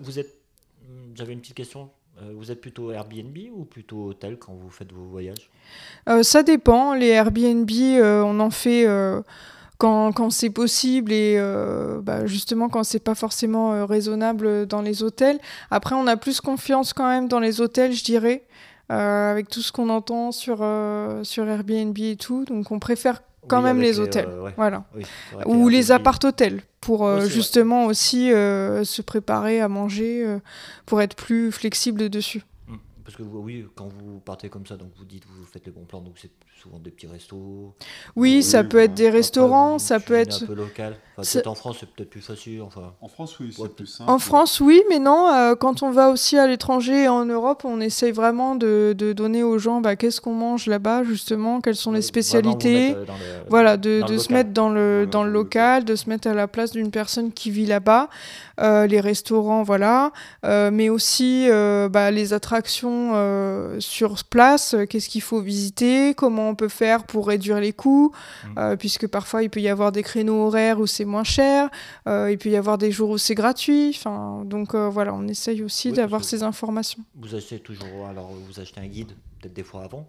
Vous 0.00 0.18
êtes, 0.18 0.32
j'avais 1.14 1.32
une 1.32 1.40
petite 1.40 1.54
question. 1.54 1.90
Euh, 2.22 2.32
vous 2.34 2.50
êtes 2.50 2.60
plutôt 2.60 2.90
Airbnb 2.92 3.36
ou 3.54 3.64
plutôt 3.64 4.06
hôtel 4.06 4.38
quand 4.38 4.52
vous 4.54 4.70
faites 4.70 4.92
vos 4.92 5.04
voyages 5.04 5.50
Euh, 6.08 6.22
ça 6.22 6.42
dépend. 6.42 6.94
Les 6.94 7.08
Airbnb, 7.08 7.70
euh, 7.70 8.22
on 8.22 8.40
en 8.40 8.50
fait 8.50 8.86
quand, 9.78 10.30
c'est 10.30 10.50
possible 10.50 11.12
et 11.12 11.38
bah, 12.02 12.26
justement 12.26 12.68
quand 12.68 12.84
c'est 12.84 13.02
pas 13.02 13.14
forcément 13.14 13.86
raisonnable 13.86 14.66
dans 14.66 14.80
les 14.80 15.02
hôtels. 15.02 15.38
Après, 15.70 15.94
on 15.94 16.06
a 16.06 16.16
plus 16.16 16.40
confiance 16.40 16.92
quand 16.94 17.08
même 17.08 17.28
dans 17.28 17.40
les 17.40 17.60
hôtels, 17.60 17.92
je 17.92 18.04
dirais, 18.04 18.44
avec 18.88 19.48
tout 19.48 19.60
ce 19.60 19.72
qu'on 19.72 19.90
entend 19.90 20.32
sur, 20.32 20.66
sur 21.22 21.46
Airbnb 21.46 21.98
et 21.98 22.16
tout. 22.16 22.46
Donc, 22.46 22.70
on 22.70 22.78
préfère 22.78 23.20
quand 23.48 23.58
Oui, 23.58 23.64
même 23.64 23.80
les 23.80 24.00
hôtels. 24.00 24.28
euh, 24.28 24.42
ouais. 24.42 24.54
Voilà. 24.56 24.84
Oui, 24.94 25.04
Ou 25.46 25.68
les 25.68 25.92
appart-hôtels 25.92 26.62
pour 26.80 27.06
euh, 27.06 27.26
justement 27.26 27.86
aussi 27.86 28.32
euh, 28.32 28.84
se 28.84 29.02
préparer 29.02 29.60
à 29.60 29.68
manger, 29.68 30.24
pour 30.86 31.02
être 31.02 31.16
plus 31.16 31.50
flexible 31.52 32.08
dessus. 32.08 32.42
Parce 33.06 33.16
que 33.16 33.22
vous- 33.22 33.38
oui, 33.38 33.64
quand 33.76 33.88
vous 33.88 34.18
partez 34.18 34.48
comme 34.48 34.66
ça, 34.66 34.76
donc 34.76 34.88
vous 34.98 35.04
dites 35.04 35.22
vous 35.26 35.44
faites 35.44 35.64
les 35.64 35.70
bons 35.70 35.84
plans, 35.84 36.00
donc 36.00 36.14
c'est 36.20 36.30
souvent 36.60 36.80
des 36.80 36.90
petits 36.90 37.06
restos. 37.06 37.36
Oui, 38.16 38.36
Oui, 38.36 38.42
ça 38.42 38.64
peut 38.64 38.78
être 38.80 38.94
des 38.94 39.10
restaurants, 39.10 39.78
ça 39.78 40.00
peut 40.00 40.14
être... 40.14 40.42
un 40.42 40.46
peu 40.46 40.54
local. 40.54 40.96
Enfin, 41.16 41.40
en 41.46 41.54
France, 41.54 41.76
c'est 41.80 41.88
peut-être 41.88 42.10
plus 42.10 42.20
facile. 42.20 42.60
Enfin, 42.62 42.92
En 43.00 43.06
France, 43.08 43.38
oui, 43.38 43.52
c'est 43.54 43.62
Ouais, 43.62 43.68
plus 43.68 43.86
simple. 43.86 44.10
En 44.10 44.18
France, 44.18 44.60
oui, 44.60 44.82
mais 44.90 44.98
non, 44.98 45.28
euh, 45.32 45.54
quand 45.54 45.84
on 45.84 45.90
va 45.92 46.10
aussi 46.10 46.36
à 46.36 46.48
l'étranger 46.48 47.04
et 47.04 47.08
en 47.08 47.24
Europe, 47.24 47.62
on 47.64 47.80
essaye 47.80 48.10
vraiment 48.10 48.56
de, 48.56 48.92
de 48.98 49.12
donner 49.12 49.42
aux 49.44 49.58
gens 49.58 49.80
bah, 49.80 49.94
qu'est-ce 49.94 50.20
qu'on 50.20 50.34
mange 50.34 50.66
là-bas, 50.66 51.04
justement, 51.04 51.60
quelles 51.60 51.76
sont 51.76 51.92
les 51.92 52.00
euh, 52.00 52.02
spécialités. 52.02 52.92
vraiment 52.92 53.14
euh, 53.22 53.42
Voilà, 53.48 53.76
de, 53.76 54.02
se 54.18 54.32
mettre 54.32 54.50
dans 54.50 54.68
le, 54.68 55.06
dans 55.08 55.22
le 55.22 55.30
local, 55.30 55.84
de 55.84 55.94
se 55.94 56.08
mettre 56.10 56.26
à 56.26 56.34
la 56.34 56.48
place 56.48 56.72
d'une 56.72 56.90
personne 56.90 57.32
qui 57.32 57.50
vit 57.52 57.66
là-bas, 57.66 58.08
euh, 58.60 58.86
les 58.86 59.00
restaurants, 59.00 59.62
voilà, 59.62 60.12
euh, 60.44 60.70
mais 60.72 60.88
aussi 60.88 61.46
euh, 61.48 61.88
bah, 61.88 62.10
les 62.10 62.32
attractions 62.32 62.95
euh, 63.14 63.80
sur 63.80 64.22
place, 64.24 64.74
euh, 64.74 64.84
qu'est-ce 64.86 65.08
qu'il 65.08 65.22
faut 65.22 65.40
visiter, 65.40 66.14
comment 66.14 66.48
on 66.48 66.54
peut 66.54 66.68
faire 66.68 67.04
pour 67.04 67.26
réduire 67.28 67.60
les 67.60 67.72
coûts, 67.72 68.12
Mm. 68.44 68.58
euh, 68.58 68.76
puisque 68.76 69.06
parfois 69.06 69.42
il 69.42 69.50
peut 69.50 69.60
y 69.60 69.68
avoir 69.68 69.92
des 69.92 70.02
créneaux 70.02 70.46
horaires 70.46 70.78
où 70.80 70.86
c'est 70.86 71.04
moins 71.04 71.24
cher. 71.24 71.68
Il 72.06 72.38
peut 72.38 72.48
y 72.48 72.56
avoir 72.56 72.78
des 72.78 72.90
jours 72.92 73.10
où 73.10 73.18
c'est 73.18 73.34
gratuit. 73.34 74.00
Donc 74.44 74.74
voilà, 74.74 75.12
on 75.14 75.26
essaye 75.28 75.62
aussi 75.62 75.88
Oui, 75.90 75.94
d'avoir 75.96 76.24
ces 76.24 76.42
informations. 76.42 77.02
Vous 77.14 77.34
achetez 77.34 77.58
toujours, 77.60 78.06
alors 78.08 78.30
vous 78.32 78.60
achetez 78.60 78.80
un 78.80 78.86
guide, 78.86 79.12
peut-être 79.40 79.54
des 79.54 79.62
fois 79.64 79.82
avant, 79.84 80.08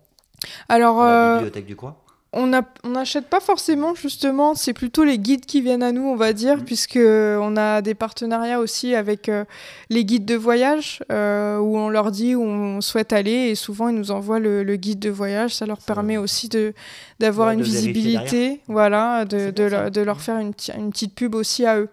Alors, 0.69 1.01
à 1.01 1.09
la 1.11 1.33
bibliothèque 1.37 1.65
du 1.65 1.75
coin? 1.75 1.95
On 2.33 2.45
n'achète 2.89 3.27
pas 3.29 3.39
forcément 3.39 3.95
justement, 3.95 4.53
c'est 4.53 4.73
plutôt 4.73 5.03
les 5.03 5.17
guides 5.17 5.45
qui 5.45 5.61
viennent 5.61 5.81
à 5.81 5.91
nous, 5.91 6.03
on 6.03 6.15
va 6.15 6.33
dire, 6.33 6.57
Mhm. 6.57 6.65
puisque 6.65 6.99
on 7.01 7.55
a 7.57 7.81
des 7.81 7.95
partenariats 7.95 8.59
aussi 8.59 8.93
avec 8.95 9.29
euh, 9.29 9.45
les 9.89 10.03
guides 10.05 10.25
de 10.25 10.35
voyage, 10.35 11.01
euh, 11.11 11.57
où 11.57 11.77
on 11.77 11.89
leur 11.89 12.11
dit 12.11 12.35
où 12.35 12.43
on 12.43 12.81
souhaite 12.81 13.13
aller, 13.13 13.31
et 13.49 13.55
souvent 13.55 13.87
ils 13.87 13.95
nous 13.95 14.11
envoient 14.11 14.39
le, 14.39 14.63
le 14.63 14.75
guide 14.75 14.99
de 14.99 15.09
voyage. 15.09 15.55
Ça 15.55 15.65
leur 15.65 15.79
Ça- 15.81 15.93
permet 15.93 16.17
aussi 16.17 16.49
de 16.49 16.73
d'avoir 17.19 17.47
Ouais, 17.47 17.53
une 17.55 17.59
de 17.61 17.65
visibilité, 17.65 18.61
voilà, 18.67 19.25
de, 19.25 19.49
de, 19.51 19.63
leur- 19.63 19.89
de 19.91 20.01
leur 20.01 20.19
faire 20.21 20.37
une, 20.39 20.53
une 20.77 20.91
petite 20.91 21.15
pub 21.15 21.33
aussi 21.33 21.65
à 21.65 21.79
eux. 21.79 21.89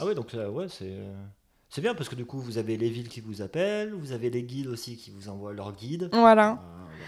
Ah 0.00 0.04
ouais, 0.06 0.14
donc 0.14 0.32
ouais, 0.34 0.66
c'est 0.68 0.84
euh, 0.84 1.14
c'est 1.70 1.80
bien 1.80 1.94
parce 1.94 2.08
que 2.08 2.14
du 2.14 2.24
coup, 2.24 2.38
vous 2.40 2.58
avez 2.58 2.76
les 2.76 2.88
villes 2.90 3.08
qui 3.08 3.20
vous 3.20 3.40
appellent, 3.42 3.92
vous 3.92 4.12
avez 4.12 4.30
les 4.30 4.42
guides 4.42 4.66
aussi 4.68 4.96
qui 4.96 5.10
vous 5.10 5.28
envoient 5.28 5.52
leurs 5.52 5.72
guides. 5.72 6.08
Voilà. 6.12 6.50
euh, 6.50 6.54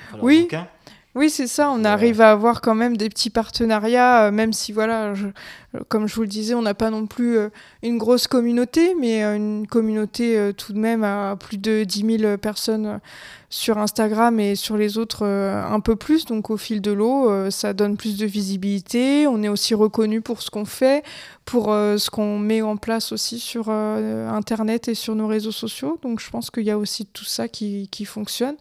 enfin, 0.08 0.16
leurs 0.16 0.24
Oui. 0.24 0.40
bouquins. 0.42 0.68
Oui, 1.16 1.28
c'est 1.28 1.48
ça. 1.48 1.70
On 1.72 1.84
arrive 1.84 2.20
à 2.20 2.30
avoir 2.30 2.60
quand 2.60 2.76
même 2.76 2.96
des 2.96 3.08
petits 3.08 3.30
partenariats, 3.30 4.26
euh, 4.26 4.30
même 4.30 4.52
si, 4.52 4.70
voilà, 4.70 5.12
je- 5.12 5.26
euh, 5.74 5.80
comme 5.88 6.06
je 6.06 6.14
vous 6.14 6.22
le 6.22 6.28
disais, 6.28 6.54
on 6.54 6.62
n'a 6.62 6.72
pas 6.74 6.90
non 6.90 7.08
plus 7.08 7.36
euh, 7.36 7.48
une 7.82 7.98
grosse 7.98 8.28
communauté, 8.28 8.94
mais 8.94 9.24
euh, 9.24 9.34
une 9.34 9.66
communauté 9.66 10.52
tout 10.56 10.72
de 10.72 10.78
même 10.78 11.02
à 11.02 11.34
plus 11.38 11.58
de 11.58 11.82
10 11.82 12.18
000 12.18 12.36
personnes 12.38 13.00
sur 13.48 13.78
Instagram 13.78 14.38
et 14.38 14.54
sur 14.54 14.76
les 14.76 14.98
autres 14.98 15.26
un 15.26 15.80
peu 15.80 15.96
plus. 15.96 16.26
Donc, 16.26 16.50
au 16.50 16.56
fil 16.56 16.80
de 16.80 16.92
l'eau, 16.92 17.50
ça 17.50 17.72
donne 17.72 17.96
plus 17.96 18.16
de 18.16 18.24
visibilité. 18.26 19.26
On 19.26 19.42
est 19.42 19.48
aussi 19.48 19.74
reconnu 19.74 20.20
pour 20.20 20.40
ce 20.42 20.50
qu'on 20.50 20.64
fait, 20.64 21.02
pour 21.50 21.72
euh, 21.72 21.96
ce 21.98 22.10
qu'on 22.10 22.38
met 22.38 22.62
en 22.62 22.76
place 22.76 23.10
aussi 23.10 23.40
sur 23.40 23.64
euh, 23.70 24.28
Internet 24.28 24.86
et 24.86 24.94
sur 24.94 25.16
nos 25.16 25.26
réseaux 25.26 25.50
sociaux. 25.50 25.98
Donc, 26.00 26.20
je 26.20 26.30
pense 26.30 26.48
qu'il 26.48 26.62
y 26.62 26.70
a 26.70 26.78
aussi 26.78 27.06
tout 27.06 27.24
ça 27.24 27.48
qui, 27.48 27.88
qui 27.88 28.04
fonctionne. 28.04 28.54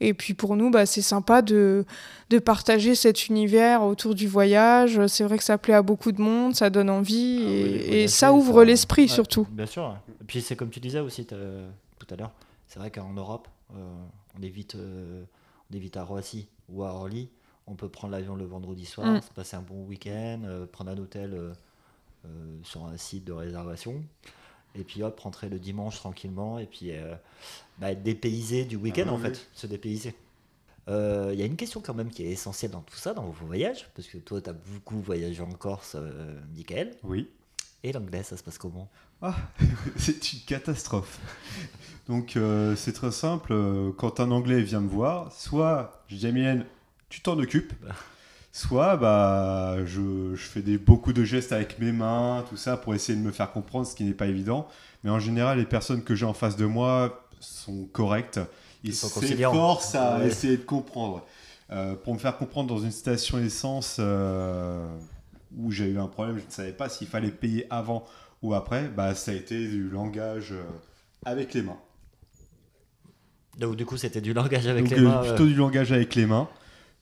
Et 0.00 0.14
puis 0.14 0.32
pour 0.32 0.56
nous, 0.56 0.70
bah, 0.70 0.86
c'est 0.86 1.02
sympa 1.02 1.42
de, 1.42 1.84
de 2.30 2.38
partager 2.38 2.94
cet 2.94 3.28
univers 3.28 3.82
autour 3.82 4.14
du 4.14 4.26
voyage. 4.26 5.06
C'est 5.08 5.22
vrai 5.24 5.36
que 5.36 5.44
ça 5.44 5.58
plaît 5.58 5.74
à 5.74 5.82
beaucoup 5.82 6.12
de 6.12 6.22
monde, 6.22 6.54
ça 6.56 6.70
donne 6.70 6.88
envie 6.88 7.42
Ah 7.44 7.94
et, 7.94 8.08
ça 8.08 8.32
ouvre 8.32 8.60
ça- 8.60 8.64
l'esprit 8.64 9.02
ouais, 9.02 9.08
surtout. 9.08 9.46
Bien 9.50 9.66
sûr. 9.66 9.94
Et 10.22 10.24
puis 10.24 10.40
c'est 10.40 10.56
comme 10.56 10.70
tu 10.70 10.80
disais 10.80 11.00
aussi 11.00 11.26
tout 11.26 11.34
à 11.36 12.16
l'heure, 12.16 12.32
c'est 12.68 12.78
vrai 12.78 12.90
qu'en 12.90 13.12
Europe, 13.12 13.48
euh, 13.76 13.84
on, 14.38 14.42
évite, 14.42 14.76
on 14.76 15.76
évite 15.76 15.98
à 15.98 16.04
Roissy 16.04 16.48
ou 16.70 16.84
à 16.84 16.94
Orly. 16.94 17.28
On 17.66 17.74
peut 17.74 17.90
prendre 17.90 18.12
l'avion 18.12 18.34
le 18.34 18.46
vendredi 18.46 18.86
soir, 18.86 19.06
Mm. 19.06 19.20
se 19.20 19.30
passer 19.34 19.56
un 19.56 19.62
bon 19.62 19.84
week-end, 19.84 20.40
prendre 20.72 20.90
un 20.90 20.96
hôtel 20.96 21.38
sur 22.62 22.84
un 22.86 22.96
site 22.96 23.24
de 23.24 23.32
réservation. 23.32 24.02
Et 24.76 24.84
puis 24.84 25.02
hop, 25.02 25.18
rentrer 25.18 25.48
le 25.48 25.58
dimanche 25.58 25.96
tranquillement 25.96 26.58
et 26.60 26.66
puis 26.66 26.92
euh, 26.92 27.14
bah, 27.78 27.90
être 27.90 28.02
dépaysé 28.04 28.64
du 28.64 28.76
week-end 28.76 29.06
Ah 29.08 29.12
en 29.12 29.16
oui, 29.16 29.22
fait, 29.22 29.48
se 29.52 29.66
dépayser. 29.66 30.14
Euh, 30.88 31.30
Il 31.32 31.40
y 31.40 31.42
a 31.42 31.46
une 31.46 31.56
question 31.56 31.80
quand 31.80 31.94
même 31.94 32.08
qui 32.10 32.22
est 32.24 32.30
essentielle 32.30 32.70
dans 32.70 32.82
tout 32.82 32.96
ça, 32.96 33.12
dans 33.12 33.24
vos 33.24 33.46
voyages, 33.46 33.88
parce 33.96 34.06
que 34.06 34.18
toi, 34.18 34.40
tu 34.40 34.48
as 34.48 34.52
beaucoup 34.52 35.00
voyagé 35.00 35.42
en 35.42 35.50
Corse, 35.50 35.96
euh, 35.98 36.38
Michael. 36.54 36.94
Oui. 37.02 37.28
Et 37.82 37.92
l'anglais, 37.92 38.22
ça 38.22 38.36
se 38.36 38.42
passe 38.44 38.58
comment? 38.58 38.88
C'est 39.96 40.32
une 40.32 40.40
catastrophe. 40.40 41.18
Donc 42.08 42.36
euh, 42.36 42.74
c'est 42.76 42.92
très 42.92 43.12
simple. 43.12 43.52
euh, 43.52 43.92
Quand 43.96 44.18
un 44.20 44.30
Anglais 44.30 44.62
vient 44.62 44.80
me 44.80 44.88
voir, 44.88 45.32
soit 45.32 46.02
je 46.08 46.16
dis 46.16 46.26
à 46.26 46.32
Mylène, 46.32 46.64
tu 47.08 47.20
t'en 47.20 47.38
occupes, 47.38 47.72
soit 48.52 48.96
bah 48.96 49.76
je, 49.86 50.34
je 50.34 50.42
fais 50.42 50.62
des, 50.62 50.78
beaucoup 50.78 51.12
de 51.12 51.24
gestes 51.24 51.52
avec 51.52 51.78
mes 51.78 51.92
mains, 51.92 52.44
tout 52.48 52.56
ça 52.56 52.76
pour 52.76 52.94
essayer 52.94 53.16
de 53.18 53.22
me 53.24 53.30
faire 53.32 53.52
comprendre, 53.52 53.86
ce 53.86 53.94
qui 53.94 54.04
n'est 54.04 54.14
pas 54.14 54.26
évident. 54.26 54.66
Mais 55.04 55.10
en 55.10 55.18
général, 55.20 55.58
les 55.58 55.64
personnes 55.66 56.02
que 56.02 56.14
j'ai 56.14 56.26
en 56.26 56.34
face 56.34 56.56
de 56.56 56.66
moi 56.66 57.26
sont 57.40 57.84
correctes. 57.92 58.40
Ils 58.82 58.90
Ils 58.90 58.94
s'efforcent 58.94 59.94
à 59.94 60.18
Ouais. 60.18 60.26
essayer 60.28 60.56
de 60.56 60.62
comprendre. 60.64 61.24
Euh, 61.72 61.94
pour 61.94 62.14
me 62.14 62.18
faire 62.18 62.36
comprendre 62.36 62.68
dans 62.74 62.80
une 62.82 62.90
station 62.90 63.38
essence 63.38 63.96
euh, 64.00 64.84
où 65.56 65.70
j'ai 65.70 65.86
eu 65.86 65.98
un 65.98 66.08
problème, 66.08 66.38
je 66.38 66.44
ne 66.46 66.50
savais 66.50 66.72
pas 66.72 66.88
s'il 66.88 67.06
fallait 67.06 67.30
payer 67.30 67.66
avant 67.70 68.04
ou 68.42 68.54
après, 68.54 68.88
bah, 68.88 69.14
ça 69.14 69.30
a 69.30 69.34
été 69.34 69.68
du 69.68 69.88
langage 69.90 70.52
euh, 70.52 70.62
avec 71.24 71.54
les 71.54 71.62
mains. 71.62 71.78
Donc 73.58 73.76
du 73.76 73.84
coup, 73.84 73.96
c'était 73.96 74.20
du 74.20 74.32
langage 74.32 74.66
avec 74.66 74.84
Donc 74.84 74.96
les 74.96 75.00
mains. 75.00 75.20
plutôt 75.22 75.46
du 75.46 75.54
langage 75.54 75.92
avec 75.92 76.14
les 76.14 76.26
mains. 76.26 76.48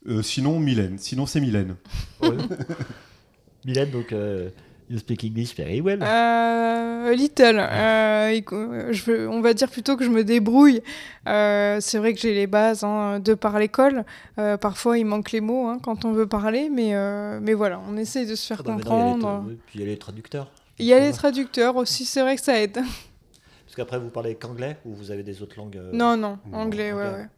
Euh, 0.07 0.23
sinon, 0.23 0.59
Mylène. 0.61 0.99
Sinon, 0.99 1.27
c'est 1.27 1.41
Mylène. 1.41 1.77
ouais. 2.23 2.29
Mylène, 3.65 3.91
donc, 3.91 4.13
euh, 4.13 4.51
you 4.89 4.99
speak 4.99 5.25
English 5.25 5.55
very 5.57 5.81
well. 5.81 5.99
Euh, 6.03 7.13
little. 7.15 7.59
Euh, 7.59 8.29
écou- 8.31 8.93
je 8.93 9.03
veux- 9.05 9.29
on 9.29 9.41
va 9.41 9.53
dire 9.55 9.69
plutôt 9.71 9.97
que 9.97 10.05
je 10.05 10.11
me 10.11 10.23
débrouille. 10.25 10.81
Euh, 11.27 11.79
c'est 11.81 11.99
vrai 11.99 12.15
que 12.15 12.21
j'ai 12.21 12.33
les 12.35 12.47
bases 12.47 12.85
hein, 12.85 13.19
de 13.21 13.35
par 13.35 13.59
l'école. 13.59 14.05
Euh, 14.39 14.57
parfois, 14.57 14.97
il 14.99 15.05
manque 15.05 15.33
les 15.33 15.41
mots 15.41 15.67
hein, 15.67 15.79
quand 15.83 16.05
on 16.05 16.13
veut 16.13 16.27
parler, 16.29 16.71
mais, 16.73 16.95
euh, 16.95 17.41
mais 17.43 17.55
voilà, 17.55 17.81
on 17.91 17.97
essaye 17.97 18.27
de 18.27 18.35
se 18.37 18.47
faire 18.47 18.61
Ah 18.61 18.69
bah, 18.69 18.73
comprendre. 18.75 19.45
oui, 19.49 19.59
puis 19.67 19.79
il 19.81 19.83
y 19.83 19.85
a 19.85 19.89
les 19.89 19.99
traducteurs. 19.99 20.51
Il 20.79 20.87
y 20.87 20.93
a 20.93 21.01
les 21.01 21.13
traducteurs 21.13 21.75
aussi, 21.77 22.05
c'est 22.05 22.21
vrai 22.21 22.37
que 22.37 22.43
ça 22.43 22.59
aide. 22.61 22.75
Parce 22.75 23.75
qu'après, 23.77 23.99
vous 23.99 24.11
parlez 24.11 24.37
qu'anglais 24.37 24.77
ou 24.87 24.95
vous 24.95 25.11
avez 25.11 25.25
des 25.25 25.43
autres 25.43 25.57
langues 25.59 25.77
euh, 25.77 25.91
Non, 25.93 26.17
non, 26.17 26.39
non, 26.47 26.59
anglais, 26.59 26.93
ouais, 26.93 27.05
anglais. 27.05 27.19
ouais. 27.23 27.29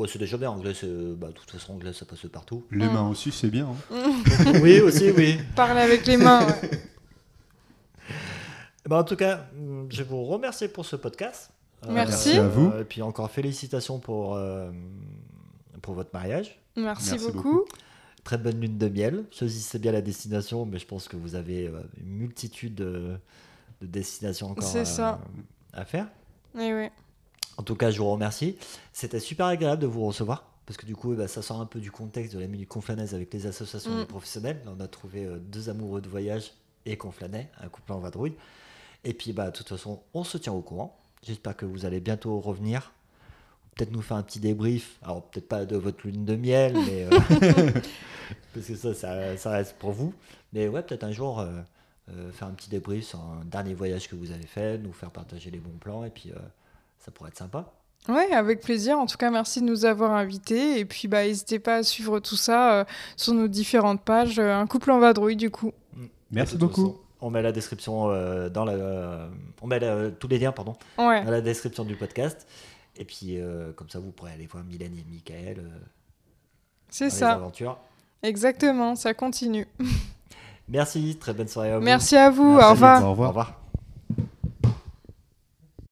Bon, 0.00 0.06
c'est 0.08 0.18
déjà 0.18 0.38
bien. 0.38 0.50
Anglais, 0.50 0.72
c'est... 0.72 0.86
Bah, 0.88 1.26
de 1.28 1.32
toute 1.34 1.50
façon, 1.50 1.74
anglais, 1.74 1.92
ça 1.92 2.06
passe 2.06 2.24
partout. 2.32 2.64
Les 2.70 2.86
Mm. 2.86 2.92
mains 2.92 3.08
aussi, 3.10 3.30
c'est 3.30 3.50
bien. 3.50 3.68
hein. 3.92 4.12
oui, 4.62 4.80
aussi, 4.80 5.10
oui. 5.10 5.38
Parler 5.54 5.82
avec 5.82 6.06
les 6.06 6.16
mains. 6.16 6.46
ouais. 6.46 6.70
Bah, 8.88 8.96
en 8.98 9.04
tout 9.04 9.14
cas, 9.16 9.46
hum, 9.58 9.86
je 9.90 10.02
vous 10.02 10.24
remercie 10.24 10.66
pour 10.68 10.86
ce 10.86 10.96
podcast. 10.96 11.50
Euh, 11.84 11.92
Merci. 11.92 12.38
À 12.38 12.48
vous. 12.48 12.72
Et 12.80 12.84
puis 12.84 13.02
encore 13.02 13.30
félicitations 13.30 13.98
pour, 13.98 14.34
euh, 14.36 14.70
pour 15.82 15.92
votre 15.92 16.10
mariage. 16.14 16.58
Merci, 16.76 17.10
Merci 17.10 17.26
beaucoup. 17.26 17.42
beaucoup. 17.42 17.64
Très 18.24 18.38
bonne 18.38 18.58
lune 18.58 18.78
de 18.78 18.88
miel. 18.88 19.24
Choisissez 19.32 19.78
bien 19.78 19.92
la 19.92 20.00
destination, 20.00 20.64
mais 20.64 20.78
je 20.78 20.86
pense 20.86 21.08
que 21.08 21.16
vous 21.16 21.34
avez 21.34 21.66
euh, 21.66 21.82
une 22.00 22.08
multitude 22.16 22.74
de, 22.74 23.18
de 23.82 23.86
destinations 23.86 24.50
encore 24.50 24.64
C'est 24.64 24.80
à, 24.80 24.84
ça. 24.86 25.20
à 25.74 25.84
faire. 25.84 26.06
Et 26.58 26.72
ouais. 26.72 26.90
En 27.60 27.62
tout 27.62 27.74
cas, 27.76 27.90
je 27.90 27.98
vous 27.98 28.10
remercie. 28.10 28.56
C'était 28.94 29.20
super 29.20 29.44
agréable 29.46 29.82
de 29.82 29.86
vous 29.86 30.06
recevoir. 30.06 30.46
Parce 30.64 30.78
que 30.78 30.86
du 30.86 30.96
coup, 30.96 31.14
bah, 31.14 31.28
ça 31.28 31.42
sort 31.42 31.60
un 31.60 31.66
peu 31.66 31.78
du 31.78 31.90
contexte 31.90 32.34
de 32.34 32.40
la 32.40 32.46
minute 32.46 32.68
conflanaise 32.68 33.14
avec 33.14 33.30
les 33.34 33.44
associations 33.46 33.94
Mm. 33.94 33.98
de 34.00 34.04
professionnels. 34.04 34.62
Là, 34.64 34.72
on 34.74 34.80
a 34.80 34.88
trouvé 34.88 35.26
euh, 35.26 35.36
deux 35.38 35.68
amoureux 35.68 36.00
de 36.00 36.08
voyage 36.08 36.52
et 36.86 36.96
conflanais, 36.96 37.50
un 37.60 37.68
couple 37.68 37.92
en 37.92 37.98
vadrouille. 37.98 38.32
Et 39.04 39.12
puis, 39.12 39.34
bah, 39.34 39.50
de 39.50 39.56
toute 39.56 39.68
façon, 39.68 40.00
on 40.14 40.24
se 40.24 40.38
tient 40.38 40.54
au 40.54 40.62
courant. 40.62 40.98
J'espère 41.22 41.54
que 41.54 41.66
vous 41.66 41.84
allez 41.84 42.00
bientôt 42.00 42.40
revenir. 42.40 42.92
Peut-être 43.76 43.90
nous 43.92 44.00
faire 44.00 44.16
un 44.16 44.22
petit 44.22 44.40
débrief. 44.40 44.96
Alors, 45.02 45.22
peut-être 45.24 45.48
pas 45.48 45.66
de 45.66 45.76
votre 45.76 46.06
lune 46.06 46.24
de 46.24 46.36
miel, 46.36 46.72
mais. 46.74 47.06
euh, 47.12 47.70
parce 48.54 48.66
que 48.66 48.74
ça, 48.76 48.94
ça, 48.94 49.36
ça 49.36 49.50
reste 49.50 49.76
pour 49.78 49.92
vous. 49.92 50.14
Mais 50.54 50.66
ouais, 50.68 50.82
peut-être 50.82 51.04
un 51.04 51.12
jour, 51.12 51.40
euh, 51.40 51.60
euh, 52.10 52.32
faire 52.32 52.48
un 52.48 52.52
petit 52.52 52.70
débrief 52.70 53.04
sur 53.06 53.18
un 53.20 53.44
dernier 53.44 53.74
voyage 53.74 54.08
que 54.08 54.16
vous 54.16 54.30
avez 54.30 54.46
fait, 54.46 54.78
nous 54.78 54.92
faire 54.92 55.10
partager 55.10 55.50
les 55.50 55.58
bons 55.58 55.76
plans. 55.78 56.04
Et 56.04 56.10
puis, 56.10 56.32
ça 57.00 57.10
pourrait 57.10 57.30
être 57.30 57.38
sympa. 57.38 57.72
Ouais, 58.08 58.32
avec 58.32 58.60
plaisir. 58.60 58.98
En 58.98 59.06
tout 59.06 59.16
cas, 59.18 59.30
merci 59.30 59.60
de 59.60 59.66
nous 59.66 59.84
avoir 59.84 60.12
invités. 60.12 60.78
Et 60.78 60.84
puis, 60.84 61.06
bah, 61.08 61.24
n'hésitez 61.24 61.58
pas 61.58 61.76
à 61.76 61.82
suivre 61.82 62.18
tout 62.20 62.36
ça 62.36 62.72
euh, 62.80 62.84
sur 63.16 63.34
nos 63.34 63.46
différentes 63.48 64.02
pages. 64.02 64.38
Euh, 64.38 64.56
Un 64.56 64.66
couple 64.66 64.90
en 64.90 64.98
vadrouille, 65.00 65.36
du 65.36 65.50
coup. 65.50 65.72
Merci 66.30 66.54
De 66.54 66.60
toute 66.60 66.68
beaucoup. 66.70 66.86
façon, 66.92 67.00
On 67.20 67.30
met 67.30 67.42
la 67.42 67.52
description 67.52 68.08
euh, 68.10 68.48
dans 68.48 68.64
la, 68.64 68.72
euh, 68.72 69.28
on 69.60 69.66
met 69.66 69.78
la- 69.80 70.10
tous 70.10 70.28
les 70.28 70.38
liens 70.38 70.52
pardon 70.52 70.74
Ouais, 70.96 71.22
dans 71.24 71.30
la 71.30 71.40
description 71.42 71.84
du 71.84 71.94
podcast. 71.96 72.46
Et 72.96 73.04
puis 73.04 73.38
euh, 73.38 73.72
comme 73.74 73.88
ça 73.90 73.98
vous 73.98 74.10
pourrez 74.12 74.32
aller 74.32 74.46
voir 74.46 74.64
Mylène 74.64 74.94
et 74.96 75.04
Michael 75.10 75.58
euh, 75.58 75.68
c'est 76.88 77.04
dans 77.08 77.14
les 77.14 77.18
ça. 77.18 77.32
aventures. 77.32 77.78
Exactement, 78.22 78.94
ça 78.96 79.12
continue. 79.12 79.66
Merci, 80.68 81.16
très 81.20 81.34
bonne 81.34 81.48
soirée 81.48 81.72
à 81.72 81.78
vous. 81.78 81.84
Merci 81.84 82.16
à 82.16 82.30
vous. 82.30 82.54
Merci, 82.54 82.66
Au 82.66 82.70
revoir. 82.70 83.04
Au 83.04 83.10
revoir. 83.10 83.26
Au 83.26 83.28
revoir. 83.32 83.59